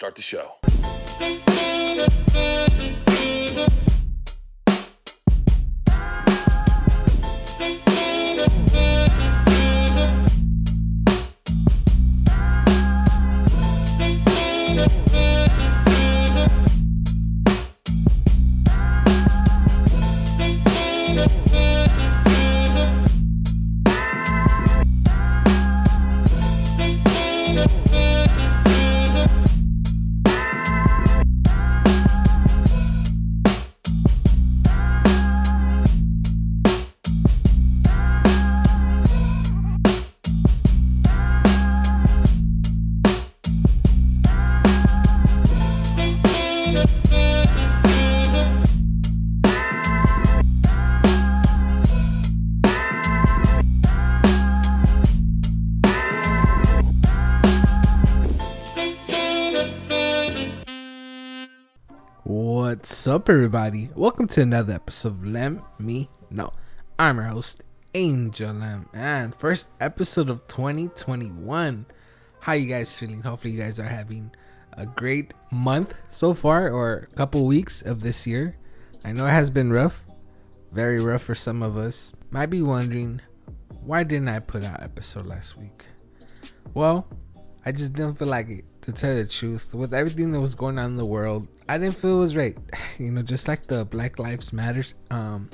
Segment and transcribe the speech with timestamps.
[0.00, 0.60] Start the show.
[63.20, 63.90] Up, everybody?
[63.94, 66.54] Welcome to another episode of Let Me Know.
[66.98, 67.62] I'm your host,
[67.92, 71.84] Angel Lem, and first episode of 2021.
[72.40, 73.20] How you guys feeling?
[73.20, 74.30] Hopefully, you guys are having
[74.72, 78.56] a great month so far, or a couple weeks of this year.
[79.04, 80.02] I know it has been rough,
[80.72, 82.14] very rough for some of us.
[82.30, 83.20] Might be wondering
[83.82, 85.84] why didn't I put out episode last week?
[86.72, 87.06] Well,
[87.66, 88.64] I just didn't feel like it.
[88.82, 91.96] To tell the truth, with everything that was going on in the world, I didn't
[91.96, 92.56] feel it was right.
[92.98, 95.50] You know, just like the Black Lives Matters um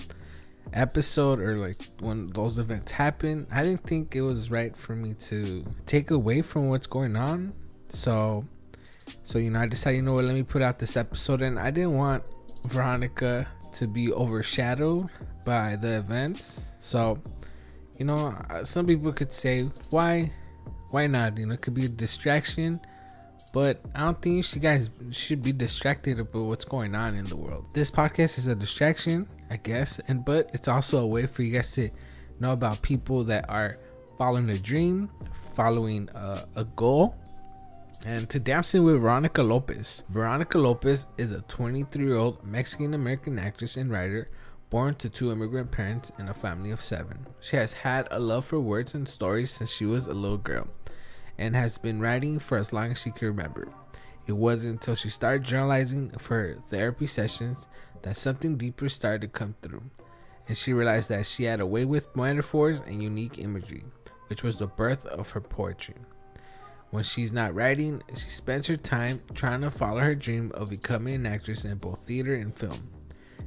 [0.72, 5.14] episode or like when those events happened, I didn't think it was right for me
[5.14, 7.52] to take away from what's going on.
[7.88, 8.44] So,
[9.22, 11.58] so you know, I decided, you know what, let me put out this episode, and
[11.58, 12.24] I didn't want
[12.64, 15.08] Veronica to be overshadowed
[15.44, 16.64] by the events.
[16.80, 17.18] So,
[17.98, 20.32] you know, uh, some people could say, why
[20.90, 21.36] why not?
[21.36, 22.80] You know, it could be a distraction,
[23.56, 27.36] but I don't think you guys should be distracted about what's going on in the
[27.36, 27.64] world.
[27.72, 31.52] This podcast is a distraction, I guess, and but it's also a way for you
[31.52, 31.88] guys to
[32.38, 33.78] know about people that are
[34.18, 35.08] following a dream,
[35.54, 37.16] following a, a goal.
[38.04, 40.02] And to dancing with Veronica Lopez.
[40.10, 44.28] Veronica Lopez is a 23 year old Mexican American actress and writer
[44.68, 47.26] born to two immigrant parents in a family of seven.
[47.40, 50.68] She has had a love for words and stories since she was a little girl
[51.38, 53.68] and has been writing for as long as she can remember.
[54.26, 57.66] It wasn't until she started journalizing for her therapy sessions
[58.02, 59.82] that something deeper started to come through,
[60.48, 63.84] and she realized that she had a way with metaphors and unique imagery,
[64.28, 65.94] which was the birth of her poetry.
[66.90, 71.14] When she's not writing, she spends her time trying to follow her dream of becoming
[71.14, 72.95] an actress in both theater and film.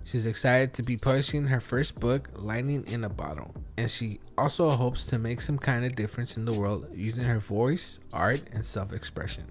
[0.04, 4.70] She's excited to be publishing her first book, Lightning in a Bottle, and she also
[4.70, 8.66] hopes to make some kind of difference in the world using her voice, art, and
[8.66, 9.46] self expression.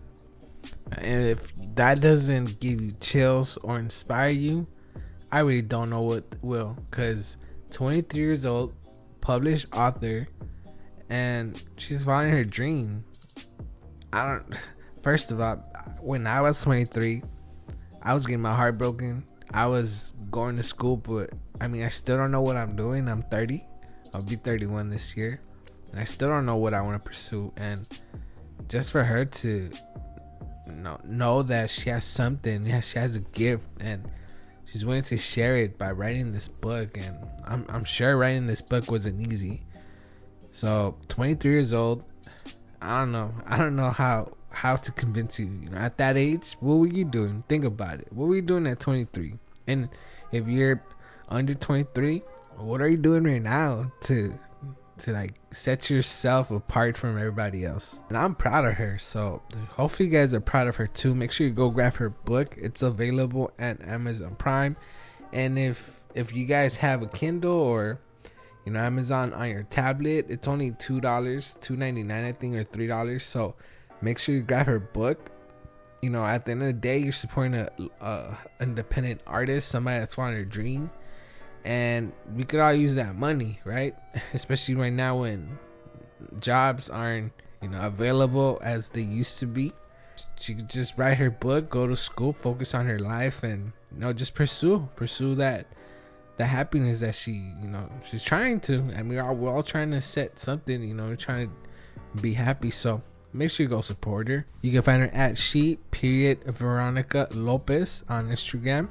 [0.92, 4.66] And if that doesn't give you chills or inspire you,
[5.30, 6.76] I really don't know what will.
[6.90, 7.36] Because
[7.70, 8.74] 23 years old,
[9.20, 10.26] published author,
[11.10, 13.04] and she's following her dream.
[14.12, 14.54] I don't.
[15.02, 15.56] First of all,
[16.00, 17.22] when I was 23,
[18.02, 19.24] I was getting my heart broken.
[19.52, 23.08] I was going to school, but I mean, I still don't know what I'm doing.
[23.08, 23.64] I'm 30.
[24.14, 25.40] I'll be 31 this year.
[25.90, 27.52] And I still don't know what I want to pursue.
[27.56, 27.86] And
[28.68, 29.70] just for her to
[30.66, 34.10] know, know that she has something, yeah, she has a gift, and
[34.66, 36.96] she's willing to share it by writing this book.
[36.96, 39.64] And I'm, I'm sure writing this book wasn't easy.
[40.50, 42.04] So, 23 years old,
[42.80, 43.32] I don't know.
[43.46, 45.46] I don't know how how to convince you.
[45.62, 47.44] You know, at that age, what were you doing?
[47.48, 48.08] Think about it.
[48.10, 49.34] What were you doing at 23?
[49.68, 49.88] And
[50.32, 50.82] if you're
[51.28, 52.22] under 23,
[52.56, 54.36] what are you doing right now to
[54.98, 58.00] to like set yourself apart from everybody else?
[58.08, 58.98] And I'm proud of her.
[58.98, 61.14] So hopefully you guys are proud of her too.
[61.14, 62.56] Make sure you go grab her book.
[62.58, 64.76] It's available at Amazon Prime.
[65.32, 68.00] And if if you guys have a Kindle or
[68.64, 72.56] you know Amazon on your tablet, it's only two dollars, two ninety nine I think,
[72.56, 73.22] or three dollars.
[73.22, 73.54] So
[74.00, 75.30] make sure you grab her book.
[76.02, 79.98] You know at the end of the day you're supporting a, a independent artist somebody
[79.98, 80.90] that's following their dream.
[81.64, 83.96] And we could all use that money right?
[84.34, 85.58] Especially right now when
[86.40, 89.72] jobs aren't you know available as they used to be.
[90.38, 94.00] She could just write her book go to school focus on her life and you
[94.00, 95.66] know just pursue pursue that
[96.38, 98.82] the happiness that she you know she's trying to.
[98.82, 101.50] Mean we're all, we're all trying to set something you know trying
[102.16, 102.70] to be happy.
[102.70, 103.02] So
[103.32, 104.46] make sure you go support her.
[104.62, 108.88] You can find her at she period Veronica Lopez on Instagram,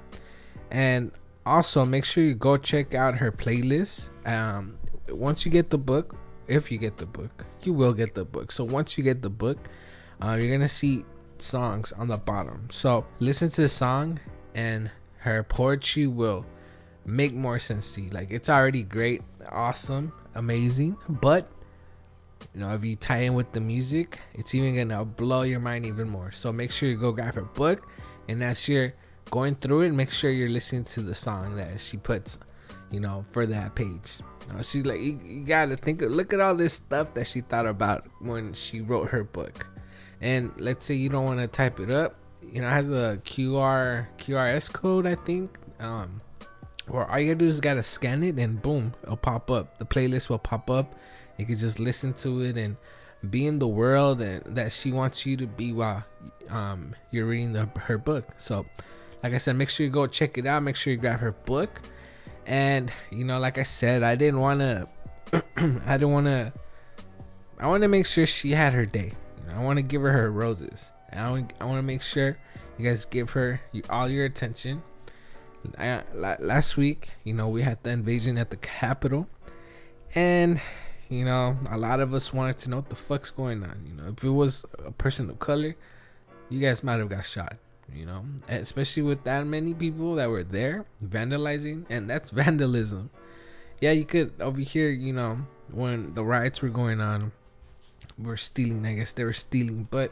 [0.72, 1.12] and
[1.45, 4.10] also make sure you go check out her playlist.
[4.25, 4.78] Um,
[5.10, 6.16] once you get the book,
[6.48, 8.51] if you get the book, you will get the book.
[8.51, 9.57] So once you get the book,
[10.22, 11.06] uh, you're gonna see
[11.40, 12.68] songs on the bottom.
[12.72, 14.19] So listen to the song,
[14.56, 16.45] and her poetry will
[17.06, 18.10] make more sense to you.
[18.10, 21.50] Like it's already great, awesome, amazing, but
[22.57, 25.86] you know if you tie in with the music, it's even gonna blow your mind
[25.86, 26.31] even more.
[26.31, 27.88] So make sure you go grab her book,
[28.27, 28.95] and as you're
[29.30, 32.39] going through it, make sure you're listening to the song that she puts,
[32.89, 34.18] you know, for that page.
[34.48, 36.01] You know, she like you, you gotta think.
[36.01, 39.68] Of, Look at all this stuff that she thought about when she wrote her book.
[40.19, 43.21] And let's say you don't want to type it up, you know, it has a
[43.24, 45.59] QR QRS code, I think.
[45.80, 46.21] Um,
[46.89, 49.78] or all you gotta do is gotta scan it, and boom, it'll pop up.
[49.78, 50.95] The playlist will pop up.
[51.38, 52.78] You can just listen to it and
[53.30, 56.04] be in the world that she wants you to be while
[56.50, 58.28] um, you're reading the, her book.
[58.38, 58.66] So
[59.24, 60.63] like I said, make sure you go check it out.
[60.63, 61.81] Make sure you grab her book.
[62.45, 64.88] And you know, like I said, I didn't want to.
[65.86, 66.54] I didn't want to.
[67.60, 69.13] I want to make sure she had her day.
[69.40, 70.92] You know, I want to give her her roses.
[71.10, 71.54] And I want.
[71.60, 72.38] I want to make sure
[72.78, 73.60] you guys give her
[73.90, 74.81] all your attention.
[75.78, 79.28] Last week, you know, we had the invasion at the Capitol,
[80.16, 80.62] and
[81.10, 83.84] you know, a lot of us wanted to know what the fuck's going on.
[83.88, 85.75] You know, if it was a person of color,
[86.50, 87.58] you guys might have got shot
[87.94, 88.25] you know.
[88.50, 93.10] Especially with that many people that were there vandalizing and that's vandalism.
[93.81, 95.40] Yeah you could over here you know
[95.72, 97.31] when the riots were going on
[98.18, 100.12] were stealing i guess they were stealing but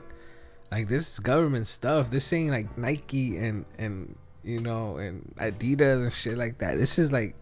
[0.72, 6.03] like this is government stuff this ain't like nike and and you know and adidas
[6.03, 6.77] and shit like that.
[6.77, 7.36] This is like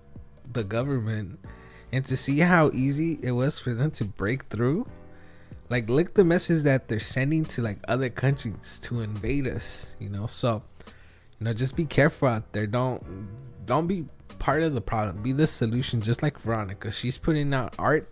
[0.51, 1.39] the government.
[1.91, 4.87] And to see how easy it was for them to break through
[5.69, 10.09] like look the message that they're sending to like other countries to invade us you
[10.09, 10.25] know?
[10.27, 10.63] So
[11.39, 12.65] you know just be careful out there.
[12.65, 13.03] Don't
[13.65, 14.05] don't be
[14.39, 15.21] part of the problem.
[15.21, 16.91] Be the solution just like veronica.
[16.91, 18.09] She's putting out art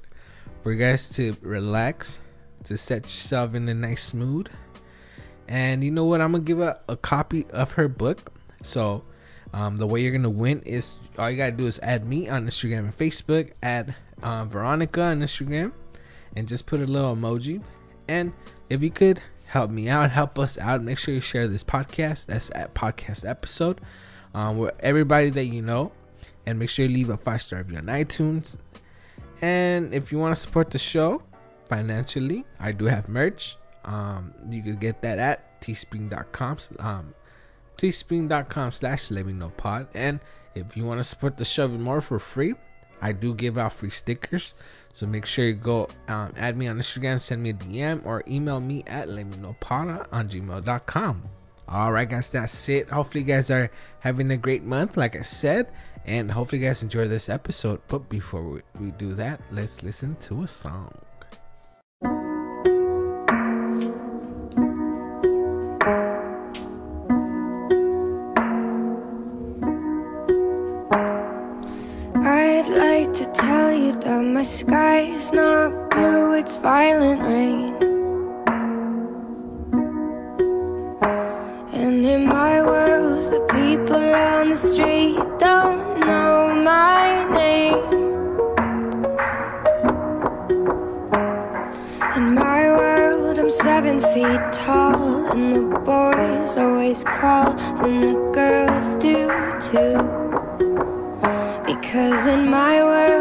[0.63, 2.19] for you guys to relax
[2.65, 4.49] to set yourself in a nice mood.
[5.47, 6.21] And you know what?
[6.21, 8.31] I'm gonna give a, a copy of her book
[8.63, 9.03] so
[9.53, 12.45] um, the way you're gonna win is all you gotta do is add me on
[12.45, 15.71] instagram and facebook add uh, veronica on instagram
[16.35, 17.61] and just put a little emoji.
[18.07, 18.33] And
[18.69, 22.27] if you could help me out, help us out, make sure you share this podcast.
[22.27, 23.81] That's at podcast episode
[24.33, 25.91] um, with everybody that you know,
[26.45, 28.57] and make sure you leave a five star review on iTunes.
[29.41, 31.23] And if you want to support the show
[31.67, 33.57] financially, I do have merch.
[33.83, 36.57] Um, you can get that at teespring.com.
[36.79, 37.13] Um,
[37.81, 39.87] teespring.com slash let me know pod.
[39.93, 40.19] And
[40.53, 42.53] if you want to support the show even more for free,
[43.01, 44.53] I do give out free stickers.
[44.93, 48.23] So make sure you go um, add me on Instagram, send me a DM, or
[48.27, 51.23] email me at leminopara on gmail.com.
[51.67, 52.89] All right, guys, that's it.
[52.89, 55.71] Hopefully, you guys are having a great month, like I said,
[56.05, 57.79] and hopefully, you guys enjoy this episode.
[57.87, 60.93] But before we do that, let's listen to a song.
[74.41, 77.75] My sky is not blue, it's violent rain.
[81.71, 87.85] And in my world, the people on the street don't know my name.
[92.17, 97.49] In my world, I'm seven feet tall, and the boys always call,
[97.85, 99.19] and the girls do
[99.69, 100.01] too.
[101.63, 103.20] Because in my world,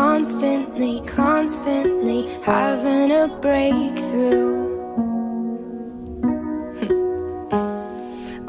[0.00, 4.70] constantly, constantly having a breakthrough.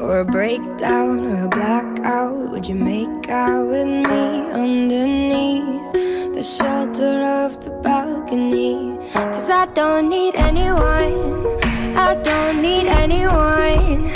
[0.00, 2.38] or a breakdown or a blackout.
[2.50, 4.24] Would you make out with me
[4.62, 5.92] underneath
[6.36, 8.96] the shelter of the balcony?
[9.12, 11.14] Cause I don't need anyone.
[12.08, 14.10] I don't need anyone.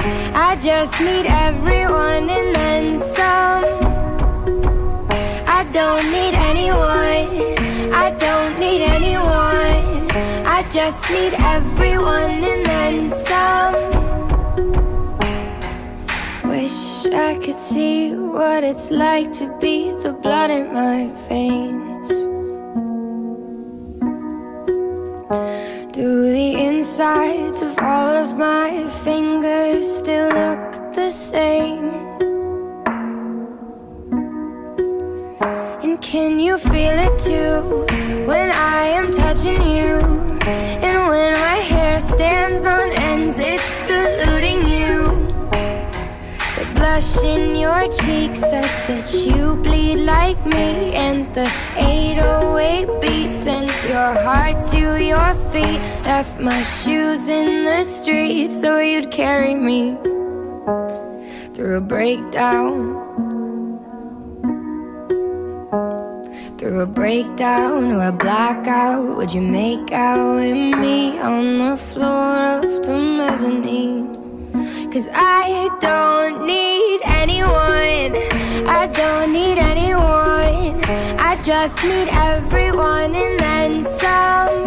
[0.49, 3.96] I just need everyone and then some.
[5.76, 7.28] Don't need anyone.
[7.92, 10.11] I don't need anyone.
[10.47, 13.75] I just need everyone and then some.
[16.49, 22.09] Wish I could see what it's like to be the blood in my veins.
[25.92, 32.06] Do the insides of all of my fingers still look the same?
[37.28, 37.87] Too?
[38.26, 39.95] When I am touching you
[40.87, 44.92] And when my hair stands on ends It's saluting you
[46.59, 53.33] The blush in your cheek says that you bleed like me And the 808 beat
[53.33, 55.80] sends your heart to your feet.
[56.04, 59.97] Left my shoes in the street so you'd carry me
[61.54, 63.25] through a breakdown.
[66.67, 72.59] Through a breakdown or a blackout, would you make out with me on the floor
[72.59, 74.13] of the mezzanine?
[74.91, 78.19] Cause I don't need anyone,
[78.67, 80.83] I don't need anyone,
[81.21, 84.67] I just need everyone and then some.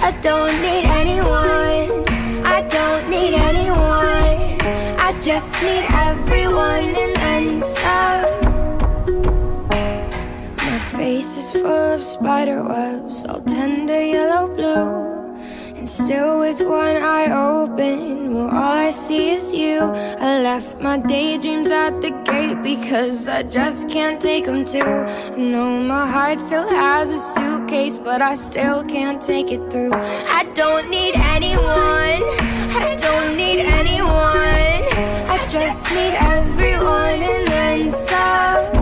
[0.00, 2.08] I don't need anyone,
[2.46, 8.51] I don't need anyone, I just need everyone and then some
[11.02, 14.86] face is full of spider webs, all tender yellow blue.
[15.76, 19.78] And still, with one eye open, well, all I see is you.
[20.28, 24.94] I left my daydreams at the gate because I just can't take them too.
[25.36, 29.94] No, my heart still has a suitcase, but I still can't take it through.
[30.38, 32.22] I don't need anyone,
[32.86, 34.82] I don't need anyone.
[35.34, 38.81] I just need everyone and then some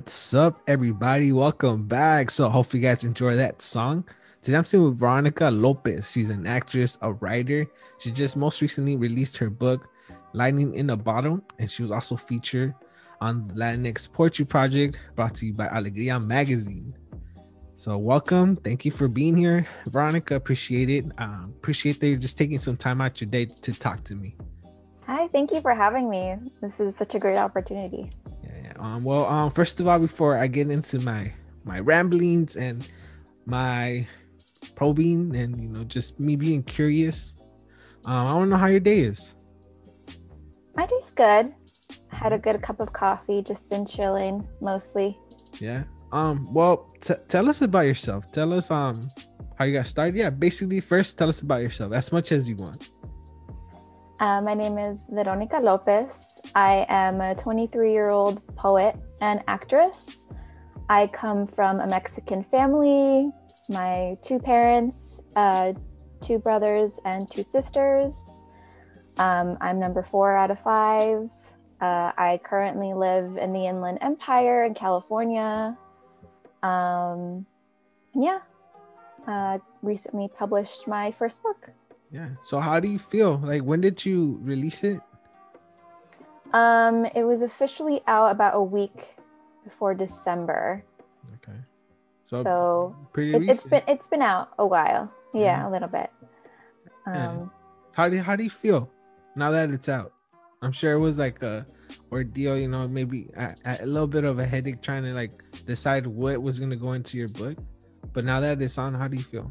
[0.00, 1.30] What's up, everybody?
[1.30, 2.30] Welcome back.
[2.30, 4.02] So, hopefully, you guys enjoy that song.
[4.40, 6.10] Today, I'm sitting with Veronica Lopez.
[6.10, 7.66] She's an actress, a writer.
[7.98, 9.88] She just most recently released her book,
[10.32, 12.72] Lightning in a Bottle, and she was also featured
[13.20, 16.94] on the Latinx Poetry Project brought to you by Alegria Magazine.
[17.74, 18.56] So, welcome.
[18.56, 20.34] Thank you for being here, Veronica.
[20.34, 21.04] Appreciate it.
[21.18, 24.34] Um, appreciate that you're just taking some time out your day to talk to me.
[25.06, 26.36] Hi, thank you for having me.
[26.62, 28.10] This is such a great opportunity.
[28.80, 31.32] Um, well, um, first of all, before I get into my
[31.64, 32.88] my ramblings and
[33.44, 34.08] my
[34.74, 37.34] probing and you know just me being curious,
[38.06, 39.34] um, I want to know how your day is.
[40.74, 41.52] My day's good.
[42.08, 43.42] Had a good cup of coffee.
[43.42, 45.18] Just been chilling mostly.
[45.58, 45.84] Yeah.
[46.10, 46.48] Um.
[46.50, 48.32] Well, t- tell us about yourself.
[48.32, 49.10] Tell us um
[49.58, 50.16] how you got started.
[50.16, 50.30] Yeah.
[50.30, 52.88] Basically, first tell us about yourself as much as you want.
[54.20, 56.29] Uh, my name is Veronica Lopez.
[56.54, 60.24] I am a 23 year old poet and actress.
[60.88, 63.28] I come from a Mexican family.
[63.68, 65.72] My two parents, uh,
[66.20, 68.14] two brothers, and two sisters.
[69.18, 71.28] Um, I'm number four out of five.
[71.80, 75.76] Uh, I currently live in the Inland Empire in California.
[76.62, 77.46] Um,
[78.14, 78.40] yeah,
[79.26, 81.70] uh, recently published my first book.
[82.10, 82.30] Yeah.
[82.42, 83.38] So, how do you feel?
[83.38, 85.00] Like, when did you release it?
[86.52, 89.16] Um, it was officially out about a week
[89.64, 90.84] before December.
[91.36, 91.58] Okay.
[92.28, 95.12] So, so pretty it, has been it's been out a while.
[95.32, 95.68] Yeah, yeah.
[95.68, 96.10] a little bit.
[97.06, 97.46] Um, yeah.
[97.94, 98.90] how do you, how do you feel
[99.36, 100.12] now that it's out?
[100.62, 101.66] I'm sure it was like a
[102.12, 106.06] ordeal, you know, maybe a, a little bit of a headache trying to like decide
[106.06, 107.56] what was going to go into your book.
[108.12, 109.50] But now that it's on, how do you feel?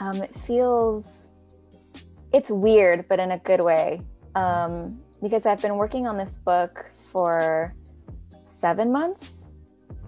[0.00, 1.28] Um, it feels
[2.32, 4.02] it's weird, but in a good way.
[4.34, 7.74] Um, because I've been working on this book for
[8.44, 9.46] seven months.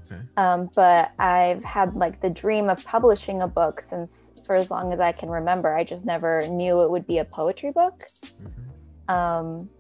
[0.04, 0.20] Okay.
[0.36, 4.92] Um, but I've had like the dream of publishing a book since for as long
[4.92, 5.74] as I can remember.
[5.74, 8.04] I just never knew it would be a poetry book.
[8.24, 9.14] Mm-hmm.
[9.14, 9.70] Um,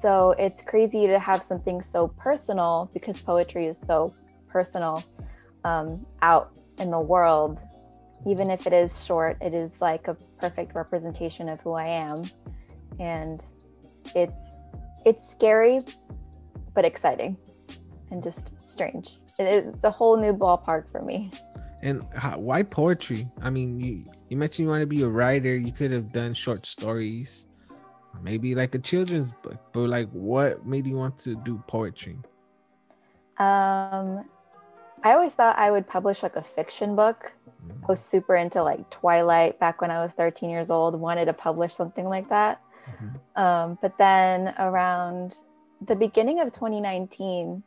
[0.00, 4.14] so it's crazy to have something so personal because poetry is so
[4.48, 5.04] personal
[5.64, 7.58] um, out in the world.
[8.26, 12.22] Even if it is short, it is like a perfect representation of who I am.
[13.00, 13.42] And
[14.14, 14.51] it's
[15.04, 15.80] it's scary
[16.74, 17.36] but exciting
[18.10, 19.18] and just strange.
[19.38, 21.30] It's a whole new ballpark for me.
[21.82, 23.28] And how, why poetry?
[23.40, 25.56] I mean, you you mentioned you want to be a writer.
[25.56, 27.46] You could have done short stories,
[28.22, 29.58] maybe like a children's book.
[29.72, 32.18] But like, what made you want to do poetry?
[33.38, 34.24] Um,
[35.02, 37.32] I always thought I would publish like a fiction book.
[37.66, 37.84] Mm-hmm.
[37.84, 40.94] I was super into like Twilight back when I was 13 years old.
[40.94, 42.60] Wanted to publish something like that.
[42.90, 43.42] Mm-hmm.
[43.42, 45.36] Um, but then around
[45.86, 47.62] the beginning of 2019,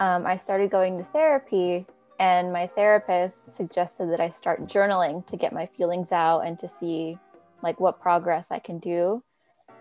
[0.00, 1.86] um, I started going to therapy
[2.20, 6.68] and my therapist suggested that I start journaling to get my feelings out and to
[6.68, 7.18] see
[7.62, 9.22] like what progress I can do.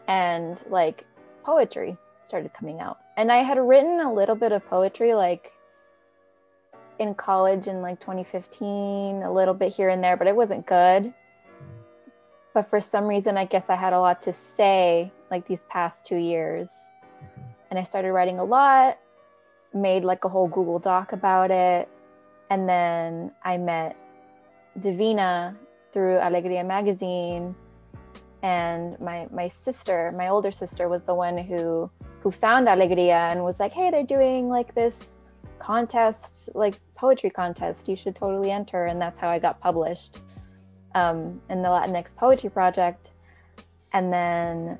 [0.07, 1.05] And like
[1.43, 2.99] poetry started coming out.
[3.17, 5.51] And I had written a little bit of poetry like
[6.99, 11.13] in college in like 2015, a little bit here and there, but it wasn't good.
[12.57, 16.03] But for some reason, I guess I had a lot to say like these past
[16.07, 16.71] two years.
[17.21, 17.41] Mm-hmm.
[17.69, 18.97] And I started writing a lot,
[19.75, 21.87] made like a whole Google Doc about it.
[22.49, 23.95] And then I met
[24.79, 25.55] Divina
[25.93, 27.53] through Alegria magazine.
[28.41, 33.43] And my my sister, my older sister, was the one who who found Alegria and
[33.43, 35.13] was like, "Hey, they're doing like this
[35.59, 37.87] contest, like poetry contest.
[37.87, 40.21] You should totally enter." And that's how I got published
[40.97, 43.11] um, in the Latinx Poetry Project.
[43.93, 44.77] And then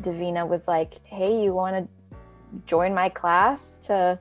[0.00, 2.18] Divina was like, "Hey, you want to
[2.66, 4.18] join my class to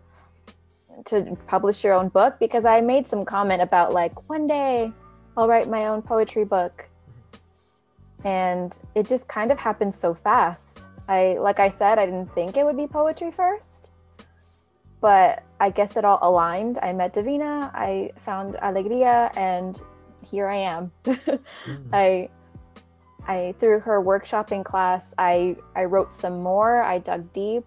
[1.05, 4.91] to publish your own book?" Because I made some comment about like one day
[5.35, 6.87] I'll write my own poetry book,
[8.23, 10.87] and it just kind of happened so fast.
[11.07, 13.89] I like I said, I didn't think it would be poetry first,
[15.01, 16.79] but I guess it all aligned.
[16.81, 19.81] I met Divina, I found Alegria, and
[20.23, 20.91] here I am.
[21.05, 21.39] mm.
[21.93, 22.29] I
[23.27, 26.81] I through her workshopping class, I I wrote some more.
[26.81, 27.65] I dug deep,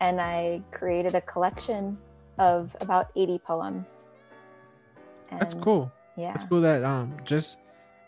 [0.00, 1.98] and I created a collection
[2.38, 4.06] of about eighty poems.
[5.30, 5.92] And That's cool.
[6.16, 7.58] Yeah, it's cool that um just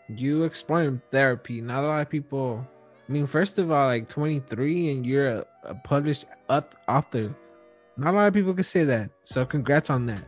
[0.09, 1.61] you explain therapy.
[1.61, 2.65] Not a lot of people.
[3.07, 7.35] I mean, first of all, like 23 and you're a, a published author.
[7.97, 9.09] Not a lot of people can say that.
[9.25, 10.23] So congrats on that.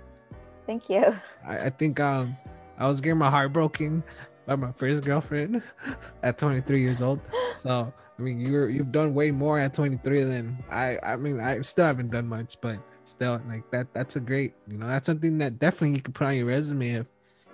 [0.66, 1.16] Thank you.
[1.46, 2.36] I, I think um
[2.78, 4.04] I was getting my heart broken
[4.46, 5.64] by my first girlfriend
[6.24, 7.20] at 23 years old.
[7.54, 11.00] So I mean, you're you've done way more at 23 than I.
[11.02, 13.94] I mean, I still haven't done much, but still, like that.
[13.94, 14.54] That's a great.
[14.68, 17.08] You know, that's something that definitely you can put on your resume if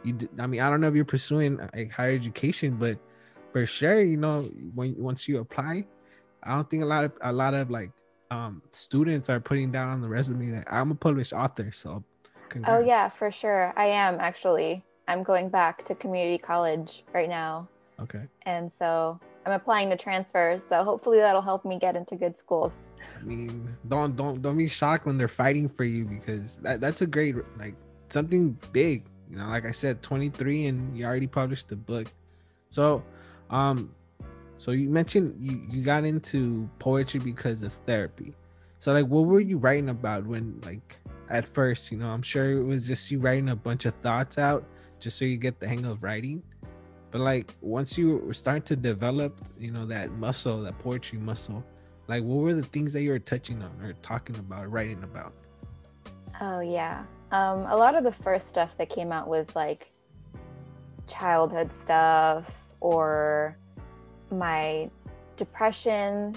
[0.04, 0.18] you.
[0.38, 2.98] I mean, I don't know if you're pursuing like higher education, but
[3.54, 4.44] for sure, you know,
[4.76, 5.86] when once you apply,
[6.44, 7.92] I don't think a lot of a lot of like
[8.32, 11.72] um students are putting down on the resume that I'm a published author.
[11.72, 12.04] So.
[12.50, 12.82] Congrats.
[12.82, 13.74] Oh yeah, for sure.
[13.78, 14.84] I am actually.
[15.10, 17.68] I'm going back to community college right now.
[18.00, 18.22] Okay.
[18.44, 22.74] And so I'm applying to transfer, so hopefully that'll help me get into good schools.
[23.20, 27.02] I mean, don't don't don't be shocked when they're fighting for you because that, that's
[27.02, 27.74] a great like
[28.10, 29.04] something big.
[29.32, 32.08] You know, like I said, 23 and you already published the book.
[32.70, 33.04] So,
[33.50, 33.92] um,
[34.60, 38.36] so you mentioned you you got into poetry because of therapy.
[38.78, 40.98] So like, what were you writing about when like
[41.32, 41.92] at first?
[41.92, 44.64] You know, I'm sure it was just you writing a bunch of thoughts out
[45.00, 46.44] just so you get the hang of writing.
[47.12, 51.64] But like once you start to develop you know that muscle that poetry muscle
[52.10, 55.32] like what were the things that you were touching on or talking about writing about?
[56.42, 57.04] Oh yeah.
[57.32, 59.92] Um, a lot of the first stuff that came out was like
[61.08, 62.46] childhood stuff
[62.80, 63.56] or
[64.32, 64.90] my
[65.38, 66.36] depression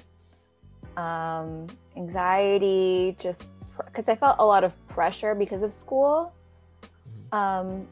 [0.98, 3.48] um, anxiety just
[3.86, 6.34] because i felt a lot of pressure because of school.
[6.82, 7.34] Mm-hmm.
[7.34, 7.88] um,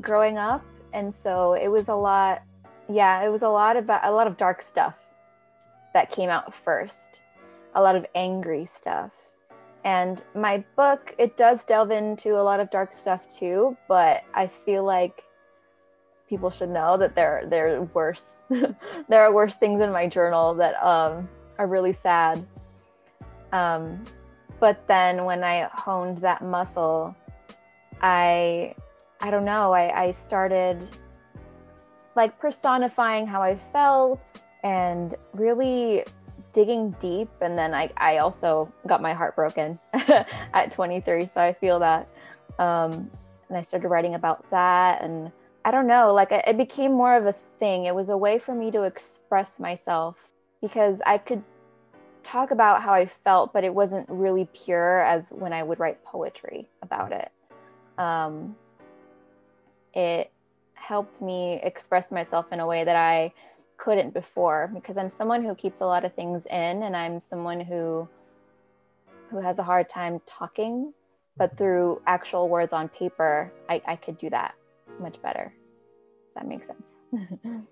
[0.00, 2.42] growing up and so it was a lot
[2.88, 4.94] yeah it was a lot about a lot of dark stuff
[5.92, 7.20] that came out first
[7.74, 9.12] a lot of angry stuff.
[9.84, 14.46] And my book it does delve into a lot of dark stuff too but i
[14.46, 15.22] feel like
[16.26, 18.44] people should know that there there are worse
[19.08, 22.46] there are worse things in my journal that um, are really sad.
[23.52, 24.02] Um,
[24.58, 27.14] but then when i honed that muscle
[28.00, 28.74] i
[29.24, 30.86] I don't know, I, I started
[32.14, 36.04] like personifying how I felt and really
[36.52, 37.30] digging deep.
[37.40, 41.26] And then I, I also got my heart broken at 23.
[41.26, 42.06] So I feel that.
[42.58, 43.10] Um,
[43.48, 45.02] and I started writing about that.
[45.02, 45.32] And
[45.64, 47.86] I don't know, like it became more of a thing.
[47.86, 50.18] It was a way for me to express myself
[50.60, 51.42] because I could
[52.24, 56.04] talk about how I felt, but it wasn't really pure as when I would write
[56.04, 57.32] poetry about it.
[57.96, 58.56] Um,
[59.94, 60.32] it
[60.74, 63.32] helped me express myself in a way that I
[63.76, 67.60] couldn't before because I'm someone who keeps a lot of things in and I'm someone
[67.60, 68.08] who
[69.30, 70.92] who has a hard time talking
[71.36, 74.54] but through actual words on paper I, I could do that
[75.00, 75.52] much better.
[76.36, 77.02] That makes sense.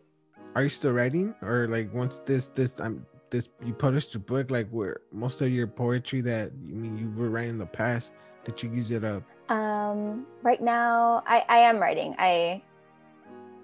[0.54, 1.34] Are you still writing?
[1.42, 5.50] Or like once this this i'm this you published a book like where most of
[5.50, 8.12] your poetry that you I mean you were writing in the past
[8.44, 12.14] that you use it up um, right now, I, I am writing.
[12.18, 12.62] I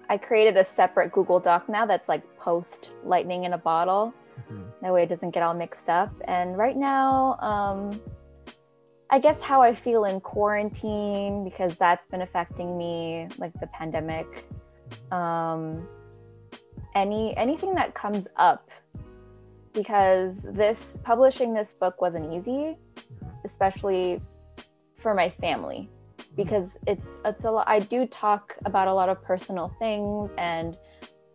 [0.09, 4.13] I created a separate Google Doc now that's like post lightning in a bottle.
[4.39, 4.63] Mm-hmm.
[4.81, 6.11] That way it doesn't get all mixed up.
[6.25, 8.01] And right now, um,
[9.11, 14.47] I guess how I feel in quarantine because that's been affecting me, like the pandemic.
[15.11, 15.87] Um,
[16.95, 18.69] any anything that comes up
[19.73, 22.77] because this publishing this book wasn't easy,
[23.45, 24.21] especially
[25.01, 25.89] for my family
[26.35, 30.77] because it's it's a lot I do talk about a lot of personal things and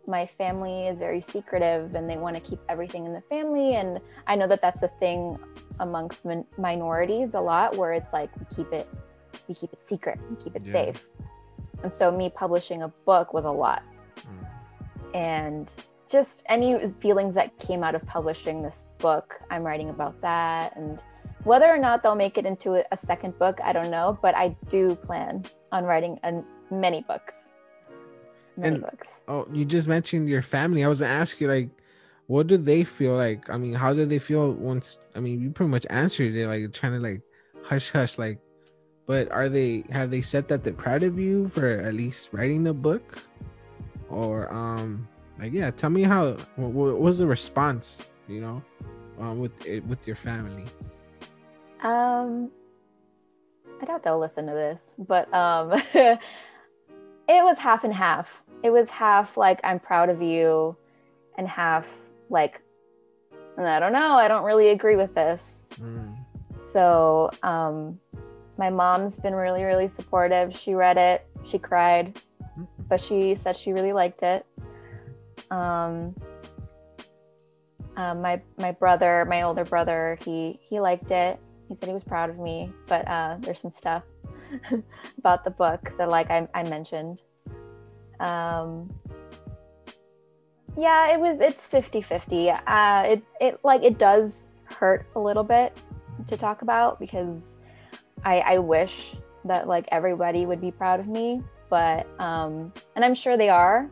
[0.07, 4.01] my family is very secretive and they want to keep everything in the family and
[4.27, 5.39] I know that that's a thing
[5.81, 8.87] amongst min- minorities a lot where it's like we keep it
[9.49, 10.73] we keep it secret we keep it Yeah.
[10.73, 11.07] safe
[11.83, 13.83] and so me publishing a book was a lot
[14.17, 14.47] Mm.
[15.15, 15.73] and
[16.09, 21.03] just any feelings that came out of publishing this book i'm writing about that and
[21.45, 24.49] whether or not they'll make it into a, second book i don't know but i
[24.69, 27.35] do plan on writing a, many books
[28.57, 30.85] many And- books Oh, you just mentioned your family.
[30.85, 31.71] I was gonna ask you like,
[32.27, 33.49] what do they feel like?
[33.49, 34.99] I mean, how do they feel once?
[35.17, 37.23] I mean, you pretty much answered it, like trying to like
[37.63, 38.39] hush hush, like.
[39.07, 42.65] But are they have they said that they're proud of you for at least writing
[42.65, 43.19] the book,
[44.11, 48.03] or um, like yeah, tell me how what, what was the response?
[48.29, 48.63] You know,
[49.21, 50.65] um, with it with your family.
[51.85, 52.51] Um,
[53.81, 56.19] I doubt they'll listen to this, but um, it
[57.29, 58.43] was half and half.
[58.63, 60.77] It was half like I'm proud of you,
[61.37, 61.87] and half
[62.31, 62.63] like
[63.59, 64.15] I don't know.
[64.15, 65.67] I don't really agree with this.
[65.75, 66.17] Mm.
[66.73, 68.01] So um,
[68.59, 70.57] my mom's been really, really supportive.
[70.57, 72.19] She read it, she cried,
[72.89, 74.47] but she said she really liked it.
[75.51, 76.15] Um,
[77.97, 81.39] uh, my my brother, my older brother, he he liked it.
[81.69, 84.03] He said he was proud of me, but uh, there's some stuff
[85.19, 87.23] about the book that like I, I mentioned.
[88.21, 88.93] Um,
[90.77, 92.61] yeah, it was it's 50-50.
[92.67, 95.77] Uh, it it like it does hurt a little bit
[96.27, 97.41] to talk about because
[98.25, 103.15] I I wish that like everybody would be proud of me, but um, and I'm
[103.15, 103.89] sure they are,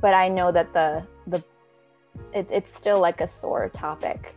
[0.00, 1.42] but I know that the the
[2.32, 4.34] it, it's still like a sore topic,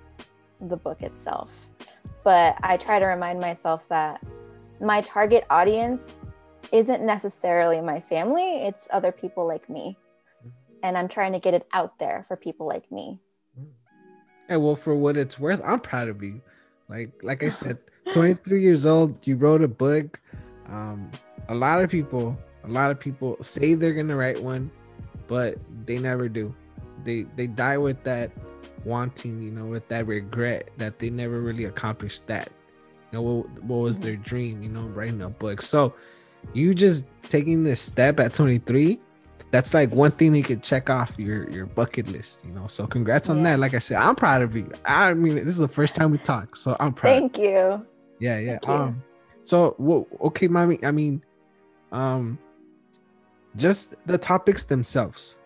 [0.61, 1.49] the book itself.
[2.23, 4.23] But I try to remind myself that
[4.79, 6.15] my target audience
[6.71, 9.97] isn't necessarily my family; it's other people like me,
[10.83, 13.19] and I'm trying to get it out there for people like me.
[14.49, 16.41] And well, for what it's worth, I'm proud of you.
[16.89, 17.77] Like, like I said,
[18.11, 20.19] 23 years old, you wrote a book.
[20.67, 21.09] Um,
[21.49, 24.71] a lot of people, a lot of people say they're gonna write one,
[25.27, 26.53] but they never do.
[27.03, 28.31] They they die with that
[28.85, 32.49] wanting, you know, with that regret that they never really accomplished that.
[33.11, 34.63] You know, what, what was their dream?
[34.63, 35.61] You know, writing a book.
[35.61, 35.93] So,
[36.53, 38.99] you just taking this step at 23
[39.51, 42.85] that's like one thing you could check off your your bucket list you know so
[42.87, 43.43] congrats on Yeah.
[43.43, 46.11] that like i said i'm proud of you i mean this is the first time
[46.11, 47.85] we talk so i'm proud Thank you.
[48.19, 48.71] yeah yeah Thank you.
[48.73, 49.03] um
[49.43, 51.23] so well, okay mommy i mean
[51.91, 52.37] um
[53.55, 55.37] just the topics themselves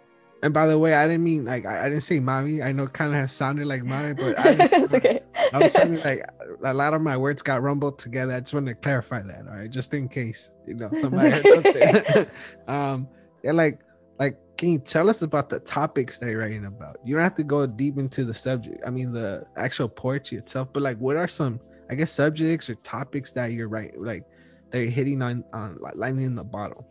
[0.43, 2.83] and by the way i didn't mean like i, I didn't say mommy i know
[2.83, 5.21] it kind of has sounded like mommy but i just, it's okay.
[5.53, 6.23] I was trying to like
[6.63, 8.33] a lot of my words got rumbled together.
[8.33, 11.47] I just want to clarify that, all right, just in case you know somebody heard
[12.05, 12.27] something.
[12.67, 13.07] um,
[13.43, 13.79] yeah, like,
[14.19, 16.97] like, can you tell us about the topics that you're writing about?
[17.05, 18.81] You don't have to go deep into the subject.
[18.85, 22.75] I mean, the actual poetry itself, but like, what are some, I guess, subjects or
[22.75, 24.23] topics that you're writing, like,
[24.71, 26.87] that you're hitting on, on like lightning in the bottle?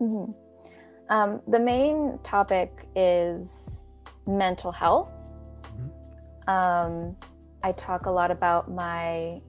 [0.00, 0.34] Mhm.
[1.10, 3.82] Um, the main topic is
[4.26, 5.10] mental health.
[6.46, 7.16] Um,
[7.62, 9.40] I talk a lot about my,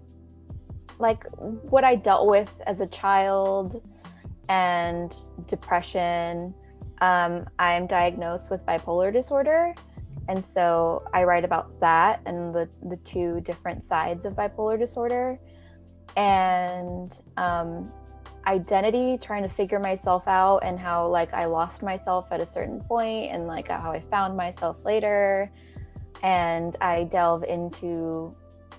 [1.00, 3.82] like, what I dealt with as a child
[4.50, 5.16] and
[5.48, 6.54] depression.
[7.02, 9.74] Um, I'm diagnosed with bipolar disorder.
[10.28, 15.40] And so I write about that and the, the two different sides of bipolar disorder.
[16.18, 17.92] And um,
[18.48, 22.80] identity trying to figure myself out and how like i lost myself at a certain
[22.82, 25.52] point and like how i found myself later.
[26.24, 28.36] And i delve into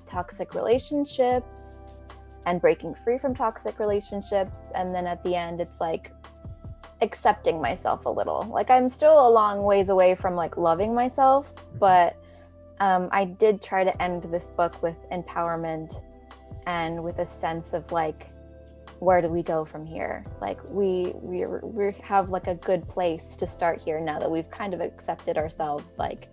[0.07, 2.07] toxic relationships
[2.47, 4.71] and breaking free from toxic relationships.
[4.75, 6.13] And then at the end it's like
[7.03, 8.45] accepting myself a little.
[8.45, 12.17] Like i'm still a long ways away from like loving myself but
[12.79, 16.03] um, i did try to end this book with empowerment
[16.67, 18.31] and with a sense of like
[18.99, 20.25] where do we go from here?
[20.41, 24.51] Like we we we have like a good place to start here now that we've
[24.51, 26.29] kind of accepted ourselves like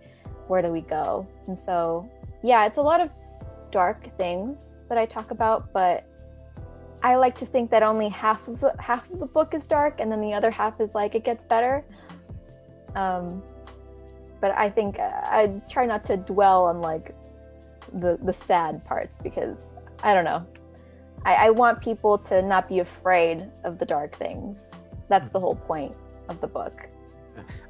[0.48, 1.26] where do we go?
[1.46, 2.08] And so
[2.44, 3.10] yeah it's a lot of
[3.70, 6.06] dark things that i talk about but
[7.02, 9.98] i like to think that only half of the half of the book is dark
[9.98, 11.84] and then the other half is like it gets better.
[12.94, 13.42] Um
[14.40, 17.16] but i think uh, i try not to dwell on like
[17.94, 20.46] the the sad parts because i don't know
[21.24, 24.72] I, I want people to not be afraid of the dark things.
[25.08, 25.96] That's the whole point
[26.28, 26.88] of the book.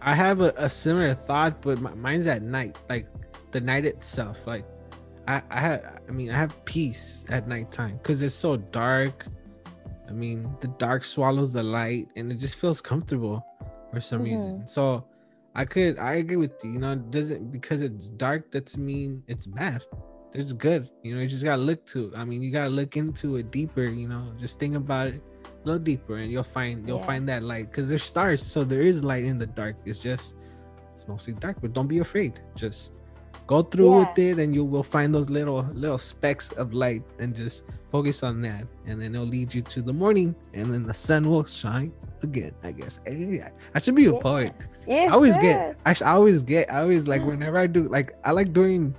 [0.01, 3.07] I have a, a similar thought, but my, mine's at night, like
[3.53, 4.47] the night itself.
[4.47, 4.65] Like
[5.27, 9.27] I, I have, I mean, I have peace at nighttime because it's so dark.
[10.09, 13.45] I mean, the dark swallows the light, and it just feels comfortable
[13.91, 14.25] for some Mhm.
[14.25, 14.67] reason.
[14.67, 15.07] So
[15.55, 16.73] I could, I agree with you.
[16.73, 19.83] You know, doesn't because it's dark doesn't mean it's bad.
[20.35, 20.91] There's good.
[21.03, 22.13] You know, you just gotta look to.
[22.17, 23.85] I mean, you gotta look into it deeper.
[23.85, 27.07] You know, just think about it a little deeper, and you'll find you'll Yeah.
[27.07, 29.77] find that light because there's stars, so there is light in the dark.
[29.85, 30.35] It's just
[30.97, 32.41] it's mostly dark, but don't be afraid.
[32.57, 32.93] Just
[33.47, 33.99] go through Yeah.
[34.11, 38.25] with it, and you will find those little little specks of light, and just focus
[38.25, 41.45] on that, and then it'll lead you to the morning, and then the sun will
[41.45, 41.93] shine
[42.25, 42.53] again.
[42.65, 42.99] I guess.
[43.07, 44.53] Eh, hey, I- I should be a poet.
[44.89, 45.43] You I always should.
[45.43, 47.27] get actually I always get I always like mm.
[47.27, 48.95] whenever I do like I like doing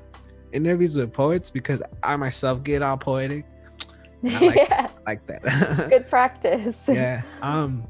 [0.55, 3.45] interviews with poets because I myself get all poetic
[4.23, 5.89] I like yeah, like that.
[5.89, 6.75] good practice.
[6.87, 7.21] yeah.
[7.41, 7.83] Um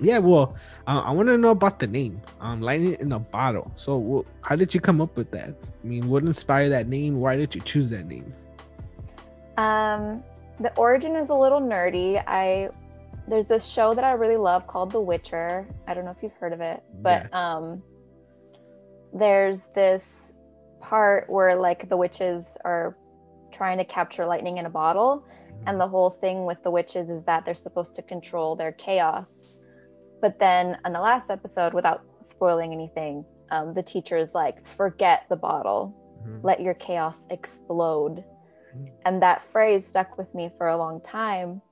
[0.00, 0.56] yeah, well,
[0.88, 2.20] uh, I want to know about the name.
[2.40, 3.70] Um Lightning in a Bottle.
[3.76, 5.50] So wh- how did you come up with that?
[5.50, 7.20] I mean, what inspired that name?
[7.20, 8.32] Why did you choose that name?
[9.58, 10.24] Um,
[10.60, 12.22] the origin is a little nerdy.
[12.26, 12.70] I
[13.28, 15.66] there's this show that I really love called The Witcher.
[15.86, 17.82] I don't know if you've heard of it, but um,
[19.12, 20.34] there's this
[20.82, 22.96] part where like the witches are
[23.52, 25.24] trying to capture lightning in a bottle,
[25.66, 29.30] and the whole thing with the witches is that they're supposed to control their chaos.
[30.20, 35.24] But then on the last episode, without spoiling anything, um, the teacher is like, "Forget
[35.28, 36.44] the bottle." Mhm.
[36.44, 38.24] let your chaos explode.
[38.76, 38.92] Mm.
[39.04, 41.62] And that phrase stuck with me for a long time.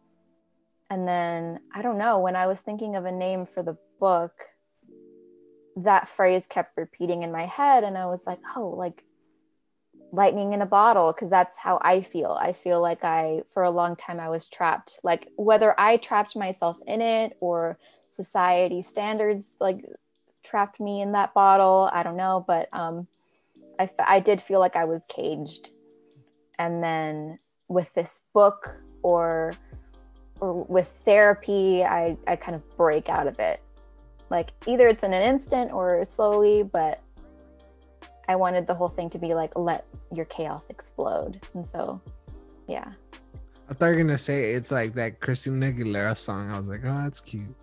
[0.91, 4.33] And then I don't know, when I was thinking of a name for the book,
[5.85, 7.85] that phrase kept repeating in my head.
[7.85, 9.05] And I was like, oh, like
[10.13, 12.37] lightning in a bottle, because that's how I feel.
[12.41, 14.99] I feel like I, for a long time, I was trapped.
[15.03, 17.79] Like whether I trapped myself in it or
[18.11, 19.85] society standards, like
[20.43, 22.45] trapped me in that bottle, I don't know.
[22.47, 23.07] But, um,
[23.79, 25.71] i, I did feel like I was caged.
[26.59, 27.39] And then
[27.69, 29.55] with this book or
[30.41, 33.61] or with therapy, I, I kind of break out of it.
[34.31, 37.01] Like either it's in an instant or slowly, but
[38.29, 41.45] I wanted the whole thing to be like let your chaos explode.
[41.55, 42.01] And so
[42.69, 42.93] yeah.
[43.69, 46.51] I thought you were gonna say it's like that Christina Aguilera song.
[46.51, 47.55] I was like, oh, that's cute.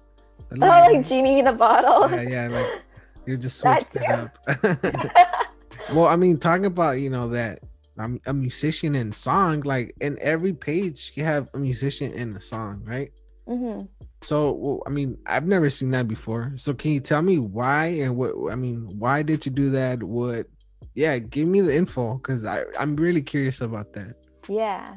[0.53, 2.10] Oh, like genie in a bottle.
[2.12, 2.82] yeah, yeah, like
[3.25, 4.38] you just switched it up.
[5.93, 7.60] well, I mean, talking about you know that
[7.97, 12.41] I'm a musician in song, like in every page you have a musician in the
[12.41, 13.12] song, right?
[13.47, 13.82] hmm
[14.28, 16.52] So, well, I mean, I've never seen that before.
[16.58, 18.52] So, can you tell me why and what?
[18.52, 20.04] I mean, why did you do that?
[20.04, 20.48] What?
[20.96, 24.16] Yeah, give me the info because I I'm really curious about that.
[24.50, 24.96] Yeah.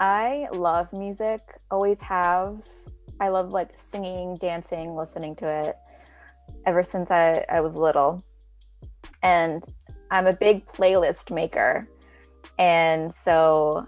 [0.00, 2.58] I love music, always have.
[3.20, 5.76] I love like singing, dancing, listening to it
[6.66, 8.24] ever since I, I was little.
[9.22, 9.64] And
[10.10, 11.88] I'm a big playlist maker.
[12.58, 13.86] And so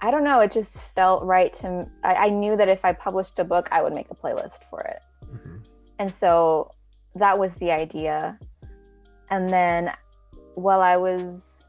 [0.00, 3.44] I don't know, it just felt right to I knew that if I published a
[3.44, 5.02] book, I would make a playlist for it.
[5.24, 5.66] Mhm.
[5.98, 6.70] And so
[7.16, 8.38] that was the idea.
[9.30, 9.92] And then
[10.54, 11.66] while I was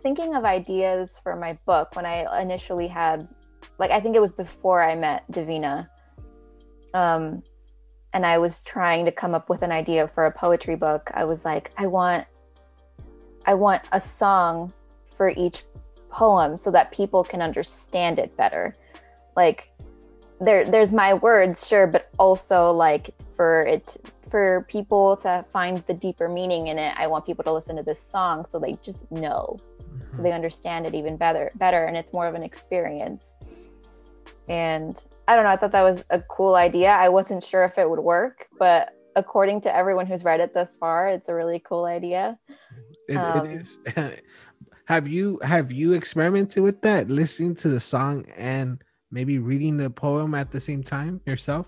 [0.00, 3.28] thinking of ideas for my book, when I initially had,
[3.78, 5.88] like, I think it was before I met Divina,
[6.92, 7.42] um,
[8.12, 11.24] and I was trying to come up with an idea for a poetry book, I
[11.24, 12.26] was like, I want,
[13.46, 14.72] I want a song
[15.16, 15.64] for each
[16.12, 18.76] poem so that people can understand it better.
[19.36, 19.72] Like,
[20.40, 23.96] there, there's my words, sure, but also like for it
[24.30, 27.82] for people to find the deeper meaning in it, I want people to listen to
[27.82, 29.58] this song so they just know,
[30.16, 33.34] so they understand it even better, better, and it's more of an experience.
[34.48, 34.98] And
[35.28, 36.88] I don't know, I thought that was a cool idea.
[36.92, 40.76] I wasn't sure if it would work, but according to everyone who's read it thus
[40.76, 42.38] far, it's a really cool idea.
[43.08, 43.78] It, Um, it is.
[44.92, 47.08] have you have you experimented with that?
[47.08, 51.66] Listening to the song and maybe reading the poem at the same time yourself?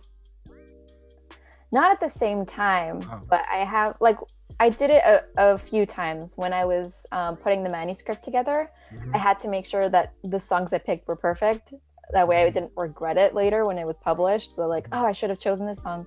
[1.73, 3.23] Not at the same time, Oh.
[3.29, 4.19] but I have like
[4.61, 8.71] I did it a, a few times when I was um, putting the manuscript together.
[8.93, 9.15] Mhm.
[9.17, 11.73] I had to make sure that the songs I picked were perfect.
[12.13, 14.55] That way I didn't regret it later when it was published.
[14.55, 16.07] So like, oh, I should have chosen this song.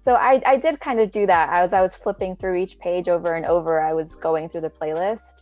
[0.00, 3.08] So I, I did kind of do that as I was flipping through each page
[3.08, 3.80] over and over.
[3.80, 5.35] I was going through the playlist.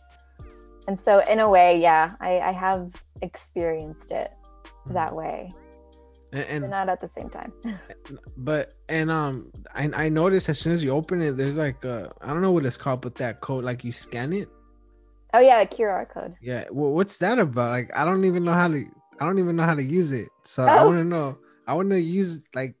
[0.87, 4.31] And so in a way, yeah, I, I have experienced it
[4.91, 5.53] that way,
[6.31, 7.51] And, and not at the same time.
[8.37, 12.09] but and um, I I noticed as soon as you open it, there's like uh
[12.21, 14.47] I don't know what it's called, but that code like you scan it.
[15.33, 16.35] Oh yeah, the QR code.
[16.41, 16.65] Yeah.
[16.71, 17.69] Well, what's that about?
[17.69, 18.85] Like I don't even know how to.
[19.19, 20.29] I don't even know how to use it.
[20.43, 20.85] So I Oh.
[20.85, 21.37] want to know.
[21.67, 22.75] I want to use like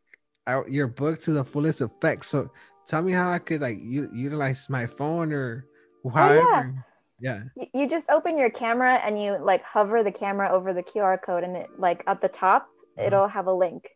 [0.47, 2.25] our, your book to the fullest effect.
[2.25, 2.51] So
[2.85, 5.65] tell me how I could like u- utilize my phone or
[6.13, 6.47] however.
[6.51, 6.71] yeah.
[7.21, 11.21] Y- You just open your camera and you like hover the camera over the QR
[11.21, 13.07] code, and it like at the top, Uh-huh.
[13.07, 13.89] it'll have a link,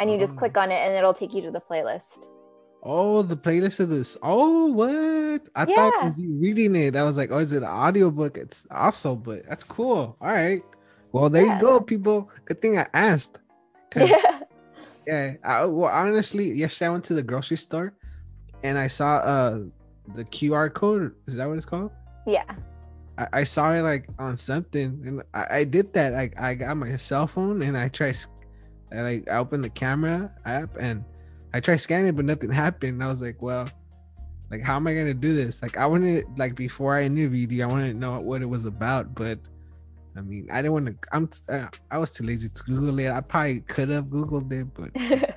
[0.00, 0.38] and you just Oh.
[0.38, 2.26] click on it, and it'll take you to the playlist.
[2.82, 4.16] Oh, the playlist of this.
[4.22, 5.48] Oh, what?
[5.56, 6.94] I thought was you reading it.
[6.94, 8.36] I was like, oh, is it an audiobook?
[8.38, 10.16] It's also, but that's cool.
[10.20, 10.62] All right.
[11.12, 11.54] Well, there Yeah.
[11.54, 12.30] you go, people.
[12.44, 13.38] Good thing I asked
[13.96, 14.40] Yeah.
[15.06, 17.94] yeah, I, well, honestly, yesterday I went to the grocery store
[18.62, 19.58] and I saw uh
[20.14, 21.14] the QR code.
[21.26, 21.90] Is that what it's called?
[22.26, 22.44] Yeah.
[23.18, 26.12] I, I saw it like on something, and I, I did that.
[26.12, 28.16] Like I got my cell phone and I tried,
[28.92, 31.04] I like I opened the camera app and
[31.54, 33.02] I tried scanning, but nothing happened.
[33.02, 33.68] I was like, well,
[34.50, 35.62] like how am I gonna do this?
[35.62, 38.64] Like I wanted, like before I interviewed you, I wanted to know what it was
[38.64, 39.38] about, but
[40.16, 40.96] I mean, I didn't want to.
[41.12, 43.10] I'm, uh, I was too lazy to Google it.
[43.10, 44.90] I probably could have Googled it, but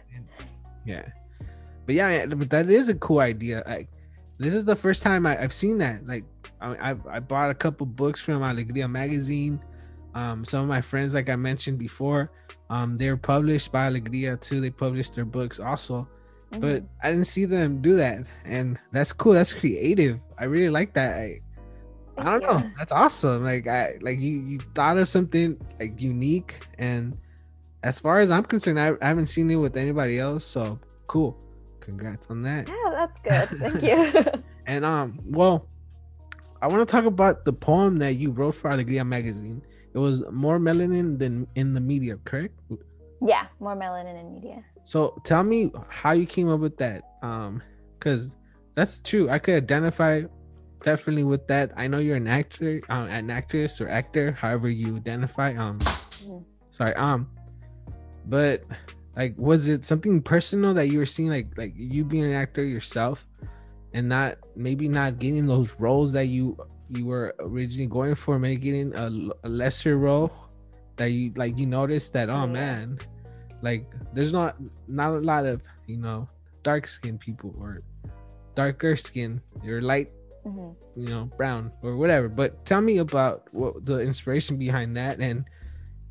[0.86, 1.06] yeah
[1.90, 3.90] but yeah yeah, but that is a cool idea like
[4.40, 6.24] this is the first time I, i've seen that like
[6.62, 9.60] I, I've, I bought a couple books from alegria magazine
[10.16, 12.32] um some of my friends like i mentioned before
[12.70, 16.08] um they're published by alegria too they published their books also
[16.52, 16.88] but Mhm.
[17.04, 21.20] i didn't see them do that and that's cool that's creative i really like that
[21.20, 21.42] i
[22.18, 22.70] I don't know.
[22.78, 23.46] That's awesome.
[23.46, 27.18] Like I like you you thought of something like unique and
[27.82, 30.44] as far as I'm concerned, I, I haven't seen it with anybody else.
[30.44, 31.38] So cool.
[31.90, 32.70] Congrats on that.
[32.70, 33.60] Yeah, that's good.
[33.60, 34.44] Thank you.
[34.68, 35.68] And um, well,
[36.62, 39.64] I want to talk about the poem that you wrote for Alegria magazine.
[39.96, 42.54] It was more melanin than in the media, correct?
[43.20, 44.64] yeah, more melanin in media.
[44.86, 47.02] So tell me how you came up with that.
[47.24, 47.64] Um,
[47.98, 48.36] because
[48.76, 49.28] that's true.
[49.28, 50.24] I could identify
[50.84, 51.72] definitely with that.
[51.76, 55.56] I know you're an actor, um, an actress or actor, however you identify.
[55.56, 56.44] Um, Mhm.
[56.70, 56.94] sorry.
[56.94, 57.28] Um,
[58.28, 58.64] but
[59.16, 62.64] like, was it something personal that you were seeing, like, like you being an actor
[62.64, 63.28] yourself,
[63.94, 66.58] and not maybe not getting those roles that you
[66.90, 69.08] you were originally going for, maybe getting a,
[69.44, 70.32] a lesser role
[70.98, 73.00] that you like you noticed that oh man
[73.62, 76.28] like there's not not a lot of you know
[76.62, 77.82] dark skinned people or
[78.56, 79.42] darker skin.
[79.66, 80.12] Or light
[80.44, 82.28] hmm you know brown or whatever.
[82.28, 85.46] But tell me about what the inspiration behind that and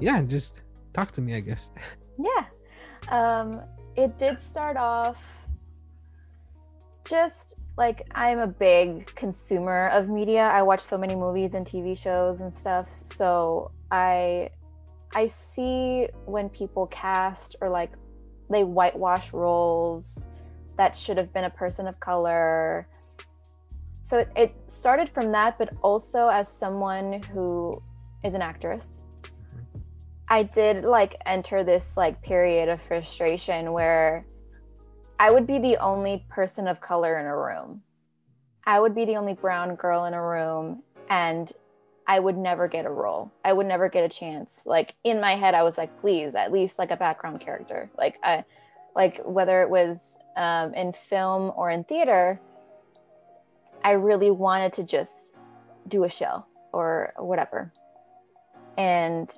[0.01, 0.63] yeah just
[0.95, 1.71] talk to me i guess.
[2.19, 2.45] Yeah.
[3.09, 3.63] Um,
[3.97, 5.17] it did start off
[7.05, 10.43] just like I'm a big consumer of media.
[10.43, 12.89] I watch so many movies and TV shows and stuff.
[12.91, 14.51] So I
[15.15, 17.93] I see when people cast or like
[18.51, 20.19] they whitewash roles
[20.77, 22.87] that should have been a person of color.
[24.05, 27.83] So it, it started from that, but also as someone who
[28.25, 28.98] is an actress.
[30.31, 34.27] I did like enter this like period of frustration where
[35.19, 37.83] I would be the only person of color in a room.
[38.67, 41.51] I would be the only brown girl in a room and
[42.07, 43.33] I would never get a role.
[43.45, 44.51] I would never get a chance.
[44.67, 47.91] Like in my head I was like please at least like a background character.
[47.97, 48.45] Like I
[48.95, 52.39] like whether it was um, in film or in theater
[53.83, 55.31] I really wanted to just
[55.87, 57.73] do a show or whatever.
[58.77, 59.35] And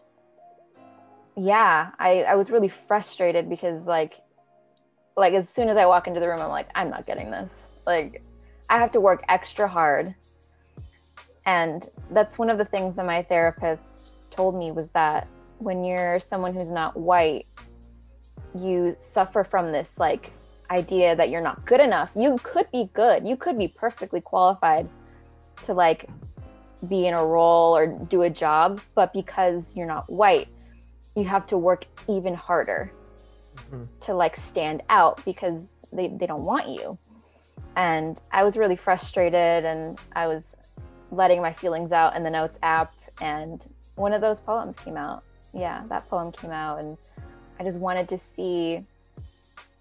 [1.40, 4.20] yeah, I, I was really frustrated because like
[5.16, 7.50] like as soon as I walk into the room, I'm like, I'm not getting this.
[7.86, 8.22] Like
[8.68, 10.14] I have to work extra hard.
[11.46, 15.26] And that's one of the things that my therapist told me was that
[15.58, 17.46] when you're someone who's not white,
[18.54, 20.32] you suffer from this like
[20.70, 22.12] idea that you're not good enough.
[22.14, 23.26] You could be good.
[23.26, 24.88] You could be perfectly qualified
[25.64, 26.08] to like
[26.86, 30.48] be in a role or do a job, but because you're not white,
[31.14, 32.92] you have to work even harder
[33.56, 33.88] Mhm.
[34.00, 36.98] to like stand out because they, they don't want you.
[37.76, 40.56] And I was really frustrated and I was
[41.10, 45.22] letting my feelings out in the notes app and one of those poems came out.
[45.52, 46.96] Yeah, that poem came out and
[47.58, 48.86] I just wanted to see